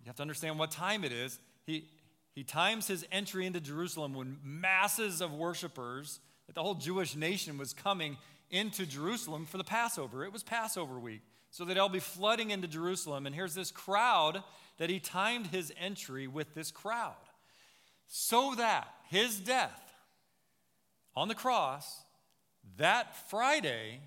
you 0.00 0.06
have 0.06 0.16
to 0.16 0.22
understand 0.22 0.58
what 0.58 0.70
time 0.70 1.04
it 1.04 1.12
is. 1.12 1.38
He, 1.66 1.84
he 2.34 2.44
times 2.44 2.86
his 2.86 3.04
entry 3.10 3.46
into 3.46 3.60
Jerusalem 3.60 4.14
when 4.14 4.38
masses 4.42 5.20
of 5.20 5.32
worshipers, 5.32 6.20
that 6.46 6.54
the 6.54 6.62
whole 6.62 6.74
Jewish 6.74 7.16
nation 7.16 7.58
was 7.58 7.72
coming 7.72 8.16
into 8.50 8.86
Jerusalem 8.86 9.46
for 9.46 9.58
the 9.58 9.64
Passover. 9.64 10.24
It 10.24 10.32
was 10.32 10.42
Passover 10.42 10.98
week. 10.98 11.22
So 11.50 11.64
they'd 11.64 11.78
all 11.78 11.88
be 11.88 12.00
flooding 12.00 12.50
into 12.50 12.68
Jerusalem. 12.68 13.26
And 13.26 13.34
here's 13.34 13.54
this 13.54 13.70
crowd 13.70 14.42
that 14.78 14.90
he 14.90 15.00
timed 15.00 15.48
his 15.48 15.72
entry 15.78 16.26
with 16.26 16.54
this 16.54 16.70
crowd. 16.70 17.14
So 18.06 18.54
that 18.56 18.88
his 19.08 19.38
death 19.38 19.92
on 21.14 21.28
the 21.28 21.34
cross 21.34 22.04
that 22.76 23.28
Friday 23.28 24.00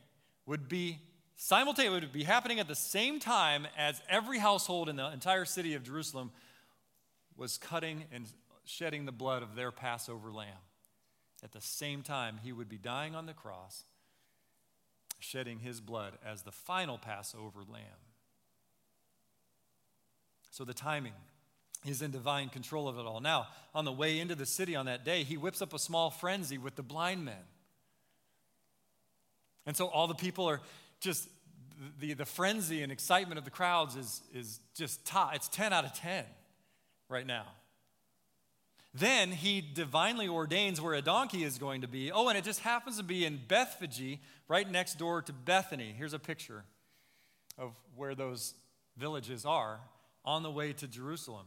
would 0.45 0.67
be 0.67 0.99
simultaneously 1.35 1.99
would 1.99 2.13
be 2.13 2.23
happening 2.23 2.59
at 2.59 2.67
the 2.67 2.75
same 2.75 3.19
time 3.19 3.67
as 3.77 4.01
every 4.09 4.39
household 4.39 4.89
in 4.89 4.95
the 4.95 5.11
entire 5.11 5.45
city 5.45 5.73
of 5.73 5.83
Jerusalem 5.83 6.31
was 7.37 7.57
cutting 7.57 8.05
and 8.11 8.25
shedding 8.65 9.05
the 9.05 9.11
blood 9.11 9.43
of 9.43 9.55
their 9.55 9.71
Passover 9.71 10.31
lamb. 10.31 10.47
At 11.43 11.51
the 11.51 11.61
same 11.61 12.01
time, 12.01 12.39
he 12.43 12.51
would 12.51 12.69
be 12.69 12.77
dying 12.77 13.15
on 13.15 13.25
the 13.25 13.33
cross, 13.33 13.83
shedding 15.19 15.59
his 15.59 15.81
blood 15.81 16.13
as 16.25 16.43
the 16.43 16.51
final 16.51 16.97
Passover 16.97 17.59
lamb. 17.67 17.83
So 20.51 20.63
the 20.63 20.73
timing 20.73 21.13
is 21.85 22.01
in 22.01 22.11
divine 22.11 22.47
control 22.47 22.87
of 22.87 22.97
it 22.97 23.05
all. 23.05 23.19
Now, 23.19 23.47
on 23.75 23.83
the 23.83 23.91
way 23.91 24.19
into 24.19 24.35
the 24.35 24.45
city 24.45 24.75
on 24.75 24.85
that 24.85 25.03
day, 25.03 25.23
he 25.23 25.35
whips 25.35 25.61
up 25.61 25.73
a 25.73 25.79
small 25.79 26.09
frenzy 26.09 26.57
with 26.57 26.75
the 26.75 26.83
blind 26.83 27.25
men. 27.25 27.35
And 29.65 29.75
so 29.75 29.87
all 29.87 30.07
the 30.07 30.13
people 30.13 30.45
are 30.45 30.61
just, 31.01 31.27
the, 31.99 32.13
the 32.13 32.25
frenzy 32.25 32.83
and 32.83 32.91
excitement 32.91 33.37
of 33.37 33.43
the 33.43 33.51
crowds 33.51 33.97
is, 33.97 34.21
is 34.33 34.59
just 34.75 35.05
top. 35.05 35.35
It's 35.35 35.49
10 35.49 35.73
out 35.73 35.83
of 35.83 35.93
10 35.93 36.23
right 37.13 37.27
now. 37.27 37.45
Then 38.93 39.31
he 39.31 39.61
divinely 39.61 40.27
ordains 40.27 40.81
where 40.81 40.95
a 40.95 41.01
donkey 41.01 41.43
is 41.43 41.57
going 41.57 41.81
to 41.81 41.87
be. 41.87 42.11
Oh, 42.11 42.27
and 42.27 42.37
it 42.37 42.43
just 42.43 42.59
happens 42.59 42.97
to 42.97 43.03
be 43.03 43.25
in 43.25 43.39
Bethphage, 43.47 44.19
right 44.47 44.69
next 44.69 44.97
door 44.97 45.21
to 45.21 45.33
Bethany. 45.33 45.93
Here's 45.97 46.13
a 46.13 46.19
picture 46.19 46.63
of 47.57 47.71
where 47.95 48.15
those 48.15 48.55
villages 48.97 49.45
are 49.45 49.79
on 50.25 50.43
the 50.43 50.51
way 50.51 50.73
to 50.73 50.87
Jerusalem. 50.87 51.45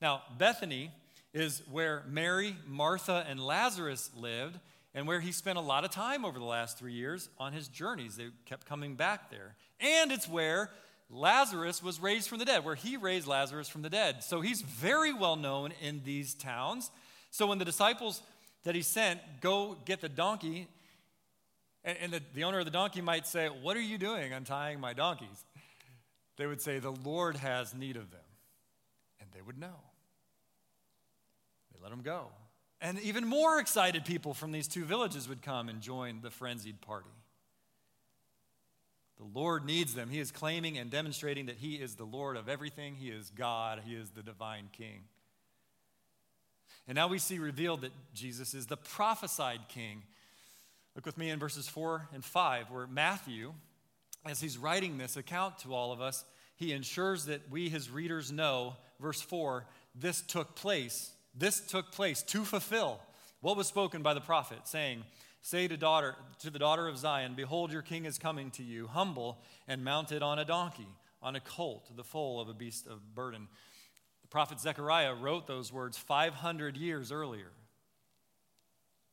Now, 0.00 0.22
Bethany 0.38 0.90
is 1.34 1.62
where 1.70 2.02
Mary, 2.08 2.56
Martha, 2.66 3.24
and 3.28 3.40
Lazarus 3.40 4.10
lived 4.16 4.58
and 4.94 5.06
where 5.06 5.20
he 5.20 5.32
spent 5.32 5.58
a 5.58 5.62
lot 5.62 5.84
of 5.84 5.90
time 5.90 6.24
over 6.24 6.38
the 6.38 6.44
last 6.44 6.78
three 6.78 6.94
years 6.94 7.28
on 7.38 7.52
his 7.52 7.68
journeys. 7.68 8.16
They 8.16 8.28
kept 8.46 8.66
coming 8.66 8.94
back 8.94 9.30
there. 9.30 9.54
And 9.80 10.10
it's 10.10 10.28
where 10.28 10.70
Lazarus 11.08 11.82
was 11.82 12.00
raised 12.00 12.28
from 12.28 12.38
the 12.38 12.44
dead, 12.44 12.64
where 12.64 12.74
he 12.74 12.96
raised 12.96 13.26
Lazarus 13.26 13.68
from 13.68 13.82
the 13.82 13.90
dead. 13.90 14.24
So 14.24 14.40
he's 14.40 14.62
very 14.62 15.12
well 15.12 15.36
known 15.36 15.72
in 15.80 16.02
these 16.04 16.34
towns. 16.34 16.90
So 17.30 17.46
when 17.46 17.58
the 17.58 17.64
disciples 17.64 18.22
that 18.64 18.74
he 18.74 18.82
sent 18.82 19.20
go 19.40 19.76
get 19.84 20.00
the 20.00 20.08
donkey, 20.08 20.68
and, 21.84 22.12
the, 22.12 22.20
the 22.34 22.42
owner 22.42 22.58
of 22.58 22.64
the 22.64 22.72
donkey 22.72 23.00
might 23.00 23.28
say, 23.28 23.46
What 23.46 23.76
are 23.76 23.82
you 23.82 23.96
doing 23.96 24.32
untying 24.32 24.80
my 24.80 24.92
donkeys? 24.92 25.44
They 26.36 26.46
would 26.46 26.60
say, 26.60 26.80
The 26.80 26.90
Lord 26.90 27.36
has 27.36 27.74
need 27.74 27.96
of 27.96 28.10
them. 28.10 28.20
And 29.20 29.30
they 29.32 29.40
would 29.40 29.58
know. 29.58 29.76
They 31.72 31.78
let 31.80 31.92
him 31.92 32.02
go. 32.02 32.26
And 32.80 32.98
even 33.00 33.24
more 33.24 33.60
excited 33.60 34.04
people 34.04 34.34
from 34.34 34.50
these 34.50 34.66
two 34.66 34.84
villages 34.84 35.28
would 35.28 35.42
come 35.42 35.68
and 35.68 35.80
join 35.80 36.20
the 36.22 36.30
frenzied 36.30 36.80
party. 36.80 37.08
The 39.18 39.38
Lord 39.38 39.64
needs 39.64 39.94
them. 39.94 40.10
He 40.10 40.20
is 40.20 40.30
claiming 40.30 40.78
and 40.78 40.90
demonstrating 40.90 41.46
that 41.46 41.56
He 41.56 41.76
is 41.76 41.94
the 41.94 42.04
Lord 42.04 42.36
of 42.36 42.48
everything. 42.48 42.94
He 42.94 43.08
is 43.08 43.30
God. 43.30 43.80
He 43.86 43.94
is 43.94 44.10
the 44.10 44.22
divine 44.22 44.68
King. 44.72 45.04
And 46.86 46.96
now 46.96 47.08
we 47.08 47.18
see 47.18 47.38
revealed 47.38 47.80
that 47.80 47.92
Jesus 48.14 48.54
is 48.54 48.66
the 48.66 48.76
prophesied 48.76 49.68
King. 49.68 50.02
Look 50.94 51.06
with 51.06 51.18
me 51.18 51.30
in 51.30 51.38
verses 51.38 51.68
4 51.68 52.08
and 52.14 52.24
5, 52.24 52.70
where 52.70 52.86
Matthew, 52.86 53.54
as 54.24 54.40
he's 54.40 54.56
writing 54.56 54.98
this 54.98 55.16
account 55.16 55.58
to 55.60 55.74
all 55.74 55.92
of 55.92 56.00
us, 56.00 56.24
he 56.56 56.72
ensures 56.72 57.26
that 57.26 57.50
we, 57.50 57.68
his 57.68 57.90
readers, 57.90 58.30
know, 58.30 58.76
verse 59.00 59.20
4, 59.20 59.66
this 59.94 60.20
took 60.22 60.54
place 60.54 61.12
this 61.36 61.60
took 61.60 61.92
place 61.92 62.22
to 62.22 62.44
fulfill 62.44 63.00
what 63.40 63.56
was 63.56 63.66
spoken 63.66 64.02
by 64.02 64.14
the 64.14 64.20
prophet, 64.20 64.60
saying, 64.64 65.04
Say 65.46 65.68
to, 65.68 65.76
daughter, 65.76 66.16
to 66.40 66.50
the 66.50 66.58
daughter 66.58 66.88
of 66.88 66.98
Zion, 66.98 67.34
Behold, 67.36 67.70
your 67.70 67.80
king 67.80 68.04
is 68.04 68.18
coming 68.18 68.50
to 68.50 68.64
you, 68.64 68.88
humble 68.88 69.38
and 69.68 69.84
mounted 69.84 70.20
on 70.20 70.40
a 70.40 70.44
donkey, 70.44 70.88
on 71.22 71.36
a 71.36 71.40
colt, 71.40 71.88
the 71.94 72.02
foal 72.02 72.40
of 72.40 72.48
a 72.48 72.52
beast 72.52 72.88
of 72.88 73.14
burden. 73.14 73.46
The 74.22 74.26
prophet 74.26 74.58
Zechariah 74.58 75.14
wrote 75.14 75.46
those 75.46 75.72
words 75.72 75.96
500 75.96 76.76
years 76.76 77.12
earlier. 77.12 77.52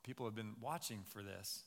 People 0.04 0.26
have 0.26 0.34
been 0.34 0.56
watching 0.60 1.04
for 1.06 1.22
this. 1.22 1.66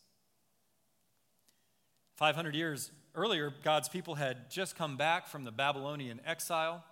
500 2.16 2.56
years 2.56 2.90
earlier, 3.14 3.54
God's 3.62 3.88
people 3.88 4.16
had 4.16 4.50
just 4.50 4.74
come 4.74 4.96
back 4.96 5.28
from 5.28 5.44
the 5.44 5.52
Babylonian 5.52 6.20
exile. 6.26 6.84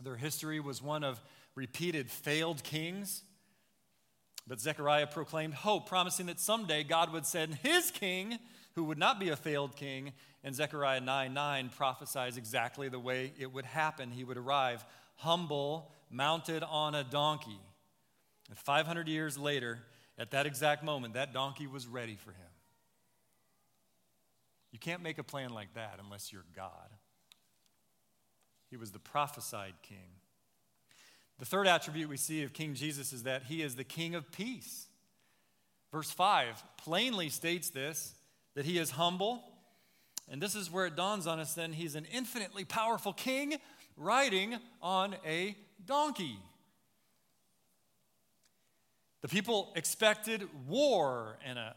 Their 0.00 0.14
history 0.14 0.60
was 0.60 0.80
one 0.80 1.02
of 1.02 1.20
repeated 1.56 2.12
failed 2.12 2.62
kings. 2.62 3.24
But 4.46 4.60
Zechariah 4.60 5.06
proclaimed 5.06 5.54
hope, 5.54 5.88
promising 5.88 6.26
that 6.26 6.40
someday 6.40 6.82
God 6.82 7.12
would 7.12 7.26
send 7.26 7.54
his 7.56 7.90
king, 7.90 8.38
who 8.74 8.84
would 8.84 8.98
not 8.98 9.20
be 9.20 9.28
a 9.28 9.36
failed 9.36 9.76
king. 9.76 10.12
And 10.44 10.54
Zechariah 10.54 11.00
9 11.00 11.32
9 11.32 11.70
prophesies 11.76 12.36
exactly 12.36 12.88
the 12.88 12.98
way 12.98 13.32
it 13.38 13.52
would 13.52 13.64
happen. 13.64 14.10
He 14.10 14.24
would 14.24 14.36
arrive 14.36 14.84
humble, 15.16 15.92
mounted 16.10 16.62
on 16.64 16.94
a 16.94 17.04
donkey. 17.04 17.60
And 18.48 18.58
500 18.58 19.08
years 19.08 19.38
later, 19.38 19.78
at 20.18 20.32
that 20.32 20.46
exact 20.46 20.82
moment, 20.82 21.14
that 21.14 21.32
donkey 21.32 21.66
was 21.66 21.86
ready 21.86 22.16
for 22.16 22.30
him. 22.30 22.52
You 24.72 24.78
can't 24.78 25.02
make 25.02 25.18
a 25.18 25.22
plan 25.22 25.50
like 25.50 25.74
that 25.74 26.00
unless 26.02 26.32
you're 26.32 26.44
God. 26.54 26.90
He 28.70 28.76
was 28.76 28.90
the 28.90 28.98
prophesied 28.98 29.74
king. 29.82 30.21
The 31.38 31.44
third 31.44 31.66
attribute 31.66 32.08
we 32.08 32.16
see 32.16 32.42
of 32.42 32.52
King 32.52 32.74
Jesus 32.74 33.12
is 33.12 33.24
that 33.24 33.44
he 33.44 33.62
is 33.62 33.74
the 33.74 33.84
King 33.84 34.14
of 34.14 34.30
peace. 34.30 34.86
Verse 35.92 36.10
5 36.10 36.62
plainly 36.78 37.28
states 37.28 37.70
this 37.70 38.14
that 38.54 38.64
he 38.64 38.78
is 38.78 38.92
humble. 38.92 39.44
And 40.30 40.40
this 40.40 40.54
is 40.54 40.70
where 40.70 40.86
it 40.86 40.96
dawns 40.96 41.26
on 41.26 41.40
us 41.40 41.54
then 41.54 41.72
he's 41.72 41.94
an 41.94 42.06
infinitely 42.12 42.64
powerful 42.64 43.12
king 43.12 43.56
riding 43.96 44.56
on 44.80 45.16
a 45.26 45.56
donkey. 45.84 46.38
The 49.22 49.28
people 49.28 49.72
expected 49.76 50.48
war, 50.66 51.38
and, 51.44 51.58
a, 51.58 51.76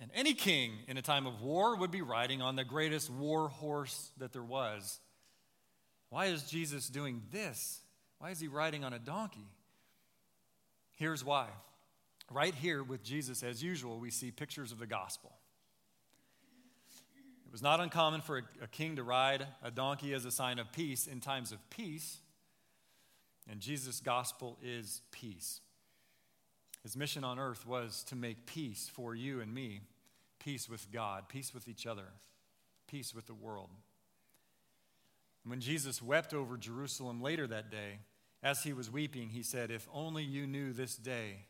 and 0.00 0.10
any 0.14 0.32
king 0.32 0.72
in 0.86 0.96
a 0.96 1.02
time 1.02 1.26
of 1.26 1.40
war 1.40 1.76
would 1.76 1.90
be 1.90 2.02
riding 2.02 2.40
on 2.40 2.56
the 2.56 2.64
greatest 2.64 3.10
war 3.10 3.48
horse 3.48 4.10
that 4.18 4.32
there 4.32 4.42
was. 4.42 5.00
Why 6.10 6.26
is 6.26 6.44
Jesus 6.44 6.88
doing 6.88 7.22
this? 7.32 7.80
Why 8.18 8.30
is 8.30 8.40
he 8.40 8.48
riding 8.48 8.84
on 8.84 8.92
a 8.92 8.98
donkey? 8.98 9.46
Here's 10.96 11.24
why. 11.24 11.48
right 12.30 12.54
here 12.54 12.82
with 12.82 13.02
Jesus, 13.02 13.42
as 13.42 13.62
usual, 13.62 13.98
we 13.98 14.10
see 14.10 14.30
pictures 14.30 14.72
of 14.72 14.78
the 14.78 14.86
gospel. 14.86 15.32
It 17.46 17.52
was 17.52 17.62
not 17.62 17.80
uncommon 17.80 18.20
for 18.20 18.42
a, 18.60 18.66
king 18.66 18.96
to 18.96 19.02
ride 19.02 19.46
a 19.62 19.70
donkey 19.70 20.12
as 20.12 20.26
a 20.26 20.30
sign 20.30 20.58
of 20.58 20.70
peace 20.70 21.06
in 21.06 21.20
times 21.20 21.52
of 21.52 21.70
peace, 21.70 22.18
and 23.50 23.60
Jesus' 23.60 24.00
gospel 24.00 24.58
is 24.62 25.00
peace. 25.12 25.60
His 26.82 26.96
mission 26.96 27.24
on 27.24 27.38
earth 27.38 27.66
was 27.66 28.04
to 28.08 28.16
make 28.16 28.44
peace 28.44 28.90
for 28.92 29.14
you 29.14 29.40
and 29.40 29.54
me 29.54 29.80
peace 30.38 30.68
with 30.68 30.90
God, 30.92 31.28
peace 31.28 31.54
with 31.54 31.68
each 31.68 31.86
other, 31.86 32.06
peace 32.86 33.14
with 33.14 33.26
the 33.26 33.34
world. 33.34 33.70
When 35.44 35.60
Jesus 35.60 36.02
wept 36.02 36.34
over 36.34 36.56
Jerusalem 36.56 37.22
later 37.22 37.46
that 37.46 37.70
day, 37.70 38.00
as 38.42 38.62
he 38.62 38.72
was 38.72 38.90
weeping, 38.90 39.30
he 39.30 39.42
said, 39.42 39.70
If 39.70 39.88
only 39.92 40.22
you 40.22 40.46
knew 40.46 40.72
this 40.72 40.96
day 40.96 41.46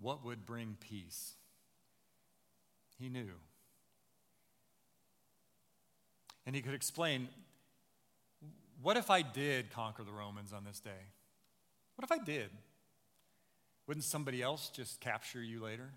what 0.00 0.24
would 0.24 0.44
bring 0.44 0.76
peace. 0.80 1.34
He 2.98 3.08
knew. 3.08 3.30
And 6.46 6.54
he 6.54 6.62
could 6.62 6.74
explain 6.74 7.28
what 8.82 8.96
if 8.96 9.08
I 9.08 9.22
did 9.22 9.70
conquer 9.70 10.02
the 10.02 10.12
Romans 10.12 10.52
on 10.52 10.64
this 10.64 10.80
day? 10.80 10.90
What 11.96 12.04
if 12.04 12.12
I 12.12 12.22
did? 12.22 12.50
Wouldn't 13.86 14.04
somebody 14.04 14.42
else 14.42 14.68
just 14.68 15.00
capture 15.00 15.42
you 15.42 15.62
later 15.62 15.90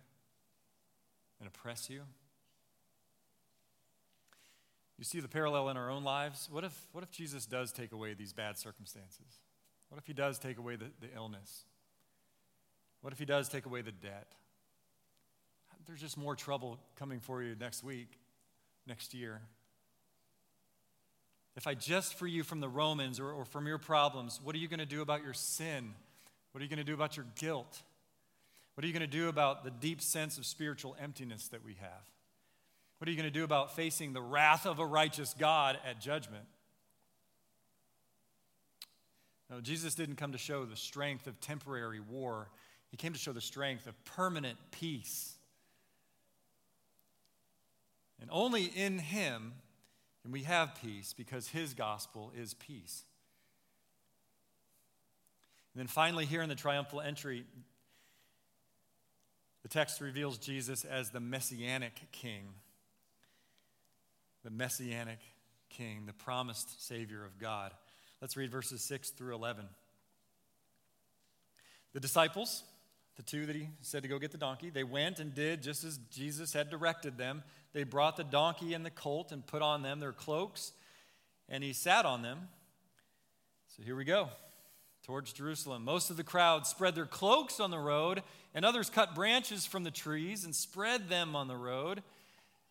and 1.39 1.47
oppress 1.47 1.89
you? 1.89 2.01
You 4.97 5.03
see 5.03 5.19
the 5.19 5.27
parallel 5.27 5.69
in 5.69 5.77
our 5.77 5.89
own 5.89 6.03
lives? 6.03 6.47
What 6.51 6.63
if, 6.63 6.87
what 6.91 7.03
if 7.03 7.11
Jesus 7.11 7.45
does 7.45 7.71
take 7.71 7.91
away 7.91 8.13
these 8.13 8.33
bad 8.33 8.57
circumstances? 8.57 9.39
What 9.89 9.97
if 9.97 10.07
he 10.07 10.13
does 10.13 10.39
take 10.39 10.57
away 10.57 10.75
the, 10.75 10.85
the 10.99 11.13
illness? 11.15 11.63
What 13.01 13.13
if 13.13 13.19
he 13.19 13.25
does 13.25 13.47
take 13.49 13.65
away 13.65 13.81
the 13.81 13.91
debt? 13.91 14.33
There's 15.85 16.01
just 16.01 16.17
more 16.17 16.35
trouble 16.35 16.79
coming 16.97 17.19
for 17.21 17.41
you 17.41 17.55
next 17.55 17.83
week, 17.83 18.19
next 18.85 19.13
year. 19.13 19.41
If 21.55 21.65
I 21.65 21.73
just 21.73 22.15
free 22.15 22.31
you 22.31 22.43
from 22.43 22.59
the 22.59 22.69
Romans 22.69 23.19
or, 23.19 23.31
or 23.31 23.45
from 23.45 23.65
your 23.65 23.77
problems, 23.77 24.39
what 24.43 24.53
are 24.53 24.59
you 24.59 24.67
going 24.67 24.79
to 24.79 24.85
do 24.85 25.01
about 25.01 25.23
your 25.23 25.33
sin? 25.33 25.93
What 26.51 26.61
are 26.61 26.63
you 26.63 26.69
going 26.69 26.77
to 26.77 26.83
do 26.83 26.93
about 26.93 27.15
your 27.15 27.25
guilt? 27.35 27.81
What 28.75 28.83
are 28.83 28.87
you 28.87 28.93
going 28.93 29.01
to 29.01 29.07
do 29.07 29.29
about 29.29 29.63
the 29.63 29.71
deep 29.71 30.01
sense 30.01 30.37
of 30.37 30.45
spiritual 30.45 30.95
emptiness 31.01 31.47
that 31.47 31.63
we 31.63 31.75
have? 31.75 32.11
What 32.97 33.07
are 33.07 33.11
you 33.11 33.17
going 33.17 33.31
to 33.31 33.39
do 33.39 33.43
about 33.43 33.75
facing 33.75 34.13
the 34.13 34.21
wrath 34.21 34.65
of 34.65 34.79
a 34.79 34.85
righteous 34.85 35.33
God 35.33 35.79
at 35.87 36.01
judgment? 36.01 36.45
No, 39.49 39.61
Jesus 39.61 39.95
didn't 39.95 40.15
come 40.15 40.33
to 40.33 40.37
show 40.37 40.65
the 40.65 40.75
strength 40.75 41.27
of 41.27 41.39
temporary 41.39 41.99
war, 41.99 42.49
He 42.91 42.97
came 42.97 43.13
to 43.13 43.19
show 43.19 43.33
the 43.33 43.41
strength 43.41 43.87
of 43.87 44.03
permanent 44.05 44.57
peace. 44.71 45.33
And 48.19 48.29
only 48.31 48.65
in 48.65 48.99
Him 48.99 49.53
can 50.23 50.31
we 50.31 50.43
have 50.43 50.75
peace 50.81 51.13
because 51.13 51.47
His 51.47 51.73
gospel 51.73 52.31
is 52.35 52.53
peace. 52.53 53.03
And 55.73 55.81
then 55.81 55.87
finally, 55.87 56.25
here 56.25 56.41
in 56.41 56.49
the 56.49 56.55
triumphal 56.55 57.01
entry, 57.01 57.45
the 59.61 59.69
text 59.69 60.01
reveals 60.01 60.37
Jesus 60.37 60.83
as 60.83 61.11
the 61.11 61.19
messianic 61.19 62.11
king. 62.11 62.45
The 64.43 64.49
messianic 64.49 65.19
king, 65.69 66.05
the 66.07 66.13
promised 66.13 66.87
Savior 66.87 67.23
of 67.23 67.37
God. 67.37 67.73
Let's 68.21 68.35
read 68.35 68.51
verses 68.51 68.81
6 68.81 69.11
through 69.11 69.35
11. 69.35 69.65
The 71.93 71.99
disciples, 71.99 72.63
the 73.15 73.23
two 73.23 73.45
that 73.45 73.55
he 73.55 73.69
said 73.81 74.03
to 74.03 74.09
go 74.09 74.17
get 74.19 74.31
the 74.31 74.37
donkey, 74.37 74.69
they 74.69 74.83
went 74.83 75.19
and 75.19 75.33
did 75.33 75.61
just 75.61 75.83
as 75.83 75.99
Jesus 76.11 76.53
had 76.53 76.69
directed 76.69 77.17
them. 77.17 77.43
They 77.73 77.83
brought 77.83 78.17
the 78.17 78.23
donkey 78.23 78.73
and 78.73 78.85
the 78.85 78.89
colt 78.89 79.31
and 79.31 79.45
put 79.45 79.61
on 79.61 79.83
them 79.83 79.99
their 79.99 80.13
cloaks, 80.13 80.73
and 81.47 81.63
he 81.63 81.73
sat 81.73 82.05
on 82.05 82.23
them. 82.23 82.49
So 83.75 83.83
here 83.83 83.95
we 83.95 84.03
go 84.03 84.29
towards 85.05 85.31
Jerusalem. 85.31 85.85
Most 85.85 86.09
of 86.09 86.17
the 86.17 86.23
crowd 86.23 86.67
spread 86.67 86.95
their 86.95 87.05
cloaks 87.05 87.59
on 87.59 87.71
the 87.71 87.79
road, 87.79 88.23
and 88.53 88.65
others 88.65 88.89
cut 88.89 89.15
branches 89.15 89.65
from 89.65 89.83
the 89.83 89.91
trees 89.91 90.43
and 90.43 90.55
spread 90.55 91.07
them 91.07 91.35
on 91.35 91.47
the 91.47 91.55
road. 91.55 92.01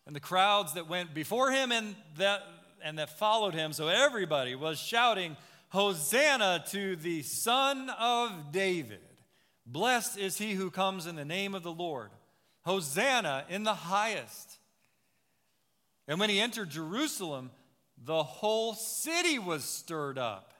And 0.05 0.15
the 0.15 0.21
crowds 0.21 0.73
that 0.73 0.87
went 0.87 1.13
before 1.13 1.51
him 1.51 1.71
and 1.71 1.95
that 2.17 2.43
and 2.83 2.99
that 2.99 3.17
followed 3.17 3.53
him. 3.53 3.73
So 3.73 3.87
everybody 3.87 4.55
was 4.55 4.79
shouting, 4.79 5.37
Hosanna 5.69 6.63
to 6.69 6.95
the 6.95 7.23
Son 7.23 7.89
of 7.99 8.51
David. 8.51 8.99
Blessed 9.65 10.17
is 10.17 10.37
he 10.37 10.53
who 10.53 10.71
comes 10.71 11.05
in 11.05 11.15
the 11.15 11.25
name 11.25 11.53
of 11.53 11.63
the 11.63 11.71
Lord. 11.71 12.09
Hosanna 12.63 13.45
in 13.49 13.63
the 13.63 13.73
highest. 13.73 14.59
And 16.07 16.19
when 16.19 16.29
he 16.29 16.39
entered 16.39 16.69
Jerusalem, 16.69 17.51
the 18.01 18.23
whole 18.23 18.73
city 18.73 19.39
was 19.39 19.63
stirred 19.63 20.17
up. 20.17 20.53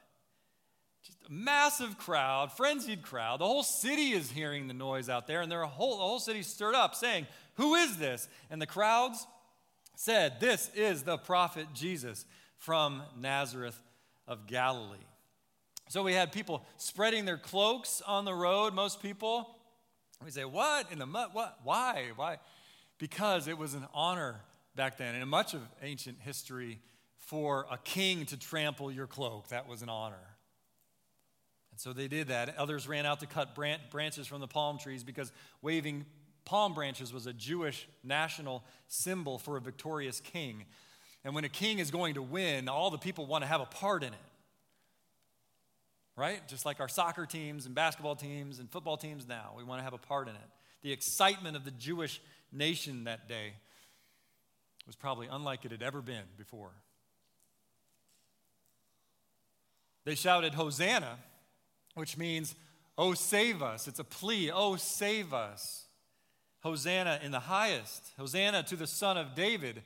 Just 1.04 1.20
a 1.30 1.32
massive 1.32 1.98
crowd, 1.98 2.52
frenzied 2.52 3.02
crowd. 3.02 3.40
The 3.40 3.46
whole 3.46 3.64
city 3.64 4.12
is 4.12 4.30
hearing 4.30 4.68
the 4.68 4.74
noise 4.74 5.08
out 5.08 5.28
there, 5.28 5.42
and 5.42 5.52
their 5.52 5.64
whole, 5.64 5.98
the 5.98 6.04
whole 6.04 6.20
city 6.20 6.42
stirred 6.42 6.76
up, 6.76 6.96
saying, 6.96 7.28
Who 7.56 7.76
is 7.76 7.98
this? 7.98 8.28
And 8.50 8.62
the 8.62 8.66
crowds 8.66 9.26
said, 9.98 10.40
This 10.40 10.72
is 10.76 11.04
the 11.04 11.18
prophet 11.18 11.68
Jesus 11.74 12.26
from 12.58 13.02
Nazareth 13.20 13.80
of 14.28 14.48
Galilee. 14.48 14.98
So 15.90 16.04
we 16.04 16.14
had 16.14 16.32
people 16.32 16.66
spreading 16.78 17.26
their 17.26 17.38
cloaks 17.38 18.02
on 18.06 18.26
the 18.26 18.34
road, 18.34 18.74
most 18.74 19.02
people. 19.02 19.56
We 20.24 20.32
say, 20.32 20.46
What 20.46 20.92
in 20.92 21.00
the 21.00 21.06
mud? 21.06 21.30
What? 21.34 21.58
Why? 21.64 22.12
Why? 22.16 22.38
Because 22.98 23.48
it 23.48 23.58
was 23.58 23.74
an 23.74 23.86
honor 23.94 24.42
back 24.76 24.98
then. 24.98 25.14
And 25.14 25.24
in 25.24 25.30
much 25.30 25.54
of 25.54 25.62
ancient 25.82 26.20
history, 26.22 26.80
for 27.28 27.66
a 27.70 27.78
king 27.78 28.26
to 28.26 28.38
trample 28.38 28.90
your 28.90 29.06
cloak, 29.06 29.50
that 29.50 29.68
was 29.68 29.82
an 29.82 29.90
honor. 29.90 30.38
And 31.72 31.80
so 31.80 31.92
they 31.92 32.08
did 32.08 32.30
that. 32.30 32.58
Others 32.58 32.88
ran 32.88 33.06
out 33.06 33.20
to 33.20 33.28
cut 33.28 33.54
branches 33.92 34.26
from 34.28 34.40
the 34.40 34.48
palm 34.48 34.78
trees 34.78 35.04
because 35.04 35.34
waving 35.62 36.06
palm 36.48 36.74
branches 36.74 37.12
was 37.12 37.28
a 37.28 37.34
Jewish 37.34 37.88
national 38.06 38.64
symbol 38.88 39.38
for 39.38 39.58
a 39.58 39.62
victorious 39.62 40.22
king. 40.22 40.64
And 41.26 41.36
when 41.36 41.44
a 41.44 41.50
king 41.50 41.80
is 41.80 41.92
going 41.92 42.14
to 42.14 42.22
win, 42.22 42.70
all 42.70 42.90
the 42.90 42.98
people 42.98 43.26
want 43.26 43.44
to 43.44 43.48
have 43.48 43.60
a 43.60 43.66
part 43.66 44.02
in 44.02 44.14
it. 44.14 44.20
Right? 46.16 46.48
Just 46.48 46.66
like 46.66 46.80
our 46.80 46.88
soccer 46.88 47.26
teams 47.26 47.66
and 47.66 47.76
basketball 47.76 48.16
teams 48.16 48.60
and 48.60 48.72
football 48.72 48.96
teams 48.96 49.28
now, 49.28 49.54
we 49.58 49.64
want 49.66 49.80
to 49.80 49.84
have 49.84 49.94
a 49.94 49.98
part 49.98 50.30
in 50.30 50.36
it. 50.36 50.50
The 50.84 50.94
excitement 50.94 51.58
of 51.58 51.66
the 51.66 51.72
Jewish 51.72 52.22
nation 52.52 53.04
that 53.04 53.28
day 53.28 53.52
was 54.86 54.96
probably 54.96 55.28
unlike 55.30 55.66
it 55.66 55.72
had 55.72 55.84
ever 55.84 56.02
been 56.02 56.24
before. 56.38 56.72
They 60.06 60.16
shouted, 60.16 60.54
Hosanna, 60.54 61.18
which 61.96 62.18
means, 62.18 62.56
Oh, 62.98 63.14
save 63.14 63.62
us. 63.62 63.90
It's 63.90 64.00
a 64.00 64.06
plea, 64.06 64.50
Oh, 64.50 64.78
save 64.78 65.34
us. 65.34 65.87
Hosanna 66.68 67.22
in 67.24 67.32
the 67.32 67.40
highest, 67.40 68.12
Hosanna 68.18 68.62
to 68.64 68.76
the 68.76 68.88
Son 68.88 69.16
of 69.16 69.36
David. 69.36 69.84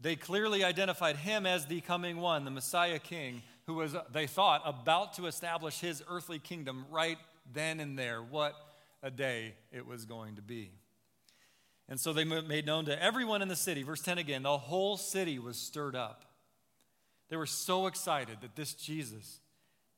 They 0.00 0.16
clearly 0.16 0.64
identified 0.64 1.16
him 1.16 1.44
as 1.44 1.66
the 1.66 1.82
coming 1.82 2.16
one, 2.16 2.46
the 2.46 2.50
Messiah 2.50 2.98
King, 2.98 3.42
who 3.66 3.74
was, 3.74 3.94
they 4.10 4.26
thought, 4.26 4.62
about 4.64 5.12
to 5.14 5.26
establish 5.26 5.80
his 5.80 6.02
earthly 6.08 6.38
kingdom 6.38 6.86
right 6.90 7.18
then 7.52 7.78
and 7.78 7.98
there. 7.98 8.22
What 8.22 8.54
a 9.02 9.10
day 9.10 9.54
it 9.70 9.86
was 9.86 10.06
going 10.06 10.36
to 10.36 10.42
be. 10.42 10.70
And 11.90 12.00
so 12.00 12.14
they 12.14 12.24
made 12.24 12.64
known 12.64 12.86
to 12.86 13.02
everyone 13.02 13.42
in 13.42 13.48
the 13.48 13.56
city. 13.56 13.82
Verse 13.82 14.00
10 14.00 14.16
again, 14.16 14.44
the 14.44 14.56
whole 14.56 14.96
city 14.96 15.38
was 15.38 15.58
stirred 15.58 15.94
up. 15.94 16.24
They 17.28 17.36
were 17.36 17.44
so 17.44 17.86
excited 17.86 18.38
that 18.40 18.56
this 18.56 18.72
Jesus, 18.72 19.40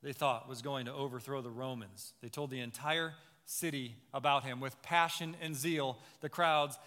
they 0.03 0.11
thought, 0.11 0.49
was 0.49 0.61
going 0.61 0.87
to 0.87 0.93
overthrow 0.93 1.41
the 1.41 1.49
Romans. 1.49 2.11
They 2.21 2.27
told 2.27 2.49
the 2.49 2.59
entire 2.59 3.13
city 3.47 3.95
about 4.13 4.43
him. 4.43 4.59
With 4.59 4.79
passion 4.83 5.35
and 5.41 5.55
zeal, 5.55 5.97
the 6.21 6.29
crowds 6.29 6.77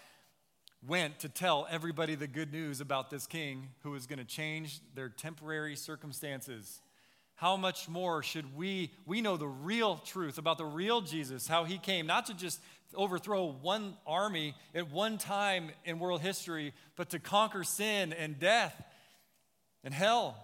went 0.87 1.19
to 1.19 1.29
tell 1.29 1.67
everybody 1.69 2.15
the 2.15 2.27
good 2.27 2.53
news 2.53 2.79
about 2.79 3.09
this 3.09 3.27
king 3.27 3.67
who 3.83 3.91
was 3.91 4.07
going 4.07 4.19
to 4.19 4.25
change 4.25 4.79
their 4.95 5.09
temporary 5.09 5.75
circumstances. 5.75 6.81
How 7.35 7.57
much 7.57 7.89
more 7.89 8.23
should 8.23 8.55
we? 8.55 8.91
We 9.05 9.21
know 9.21 9.35
the 9.35 9.47
real 9.47 9.97
truth 9.97 10.37
about 10.37 10.57
the 10.57 10.65
real 10.65 11.01
Jesus, 11.01 11.47
how 11.47 11.63
he 11.63 11.77
came 11.77 12.05
not 12.05 12.27
to 12.27 12.33
just 12.35 12.61
overthrow 12.93 13.51
one 13.61 13.95
army 14.05 14.53
at 14.75 14.91
one 14.91 15.17
time 15.17 15.71
in 15.83 15.97
world 15.97 16.21
history, 16.21 16.73
but 16.95 17.09
to 17.09 17.19
conquer 17.19 17.63
sin 17.63 18.13
and 18.13 18.39
death 18.39 18.83
and 19.83 19.93
hell 19.93 20.37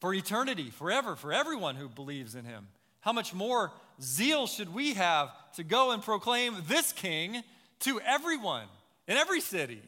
for 0.00 0.12
eternity, 0.12 0.70
forever, 0.70 1.16
for 1.16 1.32
everyone 1.32 1.76
who 1.76 1.88
believes 1.88 2.34
in 2.34 2.44
him. 2.44 2.68
How 3.00 3.12
much 3.12 3.32
more 3.32 3.72
zeal 4.00 4.46
should 4.46 4.72
we 4.74 4.94
have 4.94 5.30
to 5.54 5.64
go 5.64 5.90
and 5.90 6.02
proclaim 6.02 6.56
this 6.68 6.92
king 6.92 7.42
to 7.80 8.00
everyone 8.00 8.66
in 9.06 9.16
every 9.16 9.40
city? 9.40 9.82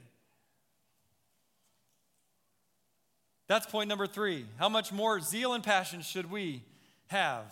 That's 3.47 3.67
point 3.67 3.89
number 3.89 4.07
three. 4.07 4.47
How 4.59 4.69
much 4.69 4.93
more 4.93 5.21
zeal 5.21 5.53
and 5.53 5.63
passion 5.63 6.03
should 6.03 6.31
we 6.31 6.63
have? 7.07 7.45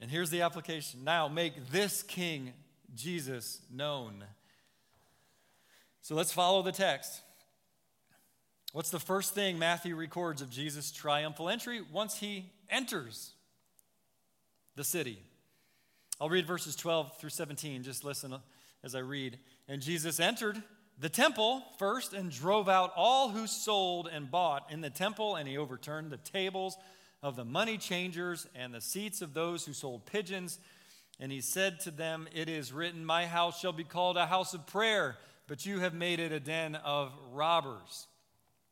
And 0.00 0.10
here's 0.10 0.30
the 0.30 0.42
application 0.42 1.04
now 1.04 1.28
make 1.28 1.70
this 1.70 2.02
king, 2.02 2.52
Jesus, 2.94 3.60
known. 3.72 4.24
So 6.00 6.16
let's 6.16 6.32
follow 6.32 6.62
the 6.62 6.72
text. 6.72 7.20
What's 8.72 8.90
the 8.90 8.98
first 8.98 9.34
thing 9.34 9.58
Matthew 9.58 9.94
records 9.94 10.42
of 10.42 10.50
Jesus' 10.50 10.90
triumphal 10.90 11.48
entry 11.48 11.80
once 11.92 12.18
he 12.18 12.50
enters 12.68 13.32
the 14.76 14.84
city? 14.84 15.22
I'll 16.20 16.30
read 16.30 16.46
verses 16.46 16.76
12 16.76 17.18
through 17.18 17.30
17. 17.30 17.82
Just 17.82 18.04
listen 18.04 18.34
as 18.84 18.94
I 18.94 19.00
read. 19.00 19.38
And 19.68 19.82
Jesus 19.82 20.20
entered 20.20 20.62
the 20.98 21.08
temple 21.08 21.64
first 21.78 22.12
and 22.12 22.30
drove 22.30 22.68
out 22.68 22.92
all 22.94 23.30
who 23.30 23.46
sold 23.46 24.08
and 24.12 24.30
bought 24.30 24.70
in 24.70 24.80
the 24.80 24.90
temple, 24.90 25.36
and 25.36 25.48
he 25.48 25.58
overturned 25.58 26.10
the 26.10 26.18
tables 26.18 26.76
of 27.22 27.36
the 27.36 27.44
money 27.44 27.78
changers 27.78 28.46
and 28.54 28.74
the 28.74 28.80
seats 28.80 29.22
of 29.22 29.34
those 29.34 29.64
who 29.64 29.72
sold 29.72 30.06
pigeons. 30.06 30.58
And 31.18 31.30
he 31.30 31.40
said 31.40 31.80
to 31.80 31.90
them, 31.90 32.28
It 32.34 32.48
is 32.48 32.72
written, 32.72 33.04
My 33.04 33.26
house 33.26 33.60
shall 33.60 33.72
be 33.72 33.84
called 33.84 34.16
a 34.16 34.26
house 34.26 34.54
of 34.54 34.66
prayer, 34.66 35.16
but 35.46 35.66
you 35.66 35.80
have 35.80 35.94
made 35.94 36.20
it 36.20 36.32
a 36.32 36.40
den 36.40 36.74
of 36.76 37.12
robbers. 37.32 38.06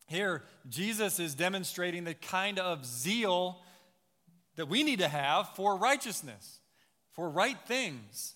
Here, 0.06 0.42
Jesus 0.68 1.20
is 1.20 1.34
demonstrating 1.34 2.04
the 2.04 2.14
kind 2.14 2.58
of 2.58 2.84
zeal 2.84 3.62
that 4.60 4.66
we 4.66 4.82
need 4.82 4.98
to 4.98 5.08
have 5.08 5.48
for 5.56 5.74
righteousness, 5.74 6.60
for 7.12 7.30
right 7.30 7.56
things. 7.66 8.34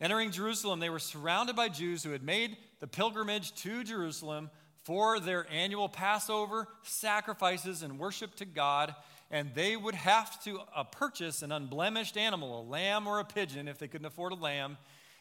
Entering 0.00 0.32
Jerusalem, 0.32 0.80
they 0.80 0.90
were 0.90 0.98
surrounded 0.98 1.54
by 1.54 1.68
Jews 1.68 2.02
who 2.02 2.10
had 2.10 2.24
made 2.24 2.56
the 2.80 2.88
pilgrimage 2.88 3.54
to 3.62 3.84
Jerusalem 3.84 4.50
for 4.82 5.20
their 5.20 5.46
annual 5.48 5.88
Passover 5.88 6.66
sacrifices 6.82 7.84
and 7.84 8.00
worship 8.00 8.34
to 8.34 8.44
God, 8.44 8.96
and 9.30 9.54
they 9.54 9.76
would 9.76 9.94
have 9.94 10.42
to 10.42 10.58
uh, 10.74 10.82
purchase 10.82 11.42
an 11.42 11.52
unblemished 11.52 12.16
animal, 12.16 12.62
a 12.62 12.64
lamb 12.68 13.06
or 13.06 13.20
a 13.20 13.24
pigeon, 13.24 13.68
if 13.68 13.78
they 13.78 13.86
couldn't 13.86 14.08
afford 14.08 14.32
a 14.32 14.34
lamb, 14.34 14.76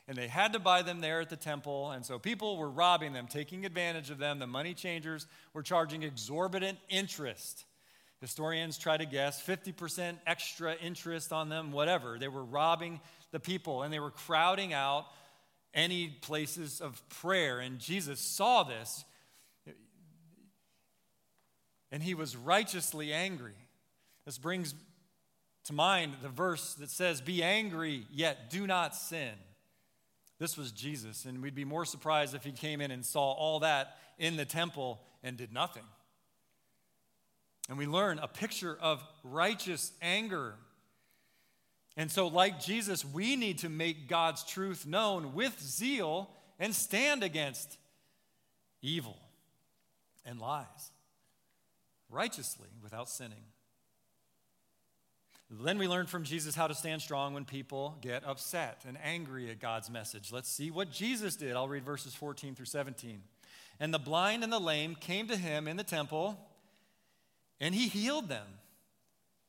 and 0.07 0.17
they 0.17 0.27
had 0.27 0.53
to 0.53 0.59
buy 0.59 0.81
them 0.81 0.99
there 0.99 1.21
at 1.21 1.29
the 1.29 1.35
temple. 1.35 1.91
And 1.91 2.03
so 2.03 2.17
people 2.17 2.57
were 2.57 2.71
robbing 2.71 3.13
them, 3.13 3.27
taking 3.27 3.67
advantage 3.67 4.09
of 4.09 4.17
them. 4.17 4.39
The 4.39 4.47
money 4.47 4.73
changers 4.73 5.27
were 5.53 5.61
charging 5.61 6.01
exorbitant 6.01 6.79
interest. 6.89 7.65
Historians 8.21 8.77
try 8.77 8.97
to 8.97 9.05
guess 9.05 9.41
50% 9.45 10.17
extra 10.25 10.75
interest 10.75 11.33
on 11.33 11.49
them, 11.49 11.71
whatever. 11.71 12.17
They 12.17 12.27
were 12.27 12.43
robbing 12.43 13.01
the 13.31 13.39
people 13.39 13.83
and 13.83 13.93
they 13.93 13.99
were 13.99 14.11
crowding 14.11 14.73
out 14.73 15.05
any 15.73 16.07
places 16.07 16.79
of 16.79 17.01
prayer. 17.09 17.59
And 17.59 17.79
Jesus 17.79 18.19
saw 18.19 18.63
this 18.63 19.03
and 21.91 22.01
he 22.01 22.13
was 22.13 22.35
righteously 22.35 23.13
angry. 23.13 23.55
This 24.25 24.37
brings 24.37 24.73
to 25.65 25.73
mind 25.73 26.15
the 26.21 26.29
verse 26.29 26.73
that 26.75 26.89
says, 26.89 27.21
Be 27.21 27.43
angry, 27.43 28.05
yet 28.11 28.49
do 28.49 28.65
not 28.67 28.95
sin. 28.95 29.31
This 30.39 30.57
was 30.57 30.71
Jesus, 30.71 31.25
and 31.25 31.41
we'd 31.41 31.55
be 31.55 31.63
more 31.63 31.85
surprised 31.85 32.35
if 32.35 32.43
he 32.43 32.51
came 32.51 32.81
in 32.81 32.91
and 32.91 33.05
saw 33.05 33.31
all 33.31 33.61
that 33.61 33.97
in 34.17 34.35
the 34.35 34.45
temple 34.45 34.99
and 35.23 35.37
did 35.37 35.53
nothing. 35.53 35.83
And 37.67 37.77
we 37.77 37.87
learn 37.87 38.19
a 38.19 38.27
picture 38.27 38.77
of 38.79 39.03
righteous 39.23 39.91
anger. 40.01 40.55
And 41.97 42.11
so, 42.11 42.27
like 42.27 42.59
Jesus, 42.59 43.03
we 43.05 43.35
need 43.35 43.59
to 43.59 43.69
make 43.69 44.07
God's 44.07 44.43
truth 44.43 44.85
known 44.85 45.33
with 45.33 45.59
zeal 45.61 46.29
and 46.59 46.75
stand 46.75 47.23
against 47.23 47.77
evil 48.81 49.17
and 50.25 50.39
lies 50.39 50.91
righteously 52.09 52.69
without 52.83 53.09
sinning. 53.09 53.43
Then 55.49 55.77
we 55.77 55.87
learn 55.87 56.07
from 56.07 56.23
Jesus 56.23 56.55
how 56.55 56.67
to 56.67 56.73
stand 56.73 57.01
strong 57.01 57.33
when 57.33 57.45
people 57.45 57.97
get 58.01 58.23
upset 58.25 58.83
and 58.87 58.97
angry 59.03 59.49
at 59.51 59.59
God's 59.59 59.89
message. 59.89 60.31
Let's 60.31 60.49
see 60.49 60.71
what 60.71 60.91
Jesus 60.91 61.35
did. 61.35 61.55
I'll 61.55 61.67
read 61.67 61.85
verses 61.85 62.15
14 62.15 62.55
through 62.55 62.65
17. 62.65 63.21
And 63.79 63.93
the 63.93 63.99
blind 63.99 64.43
and 64.43 64.51
the 64.51 64.59
lame 64.59 64.95
came 64.95 65.27
to 65.27 65.37
him 65.37 65.67
in 65.67 65.77
the 65.77 65.83
temple, 65.83 66.39
and 67.59 67.73
he 67.73 67.87
healed 67.87 68.29
them. 68.29 68.47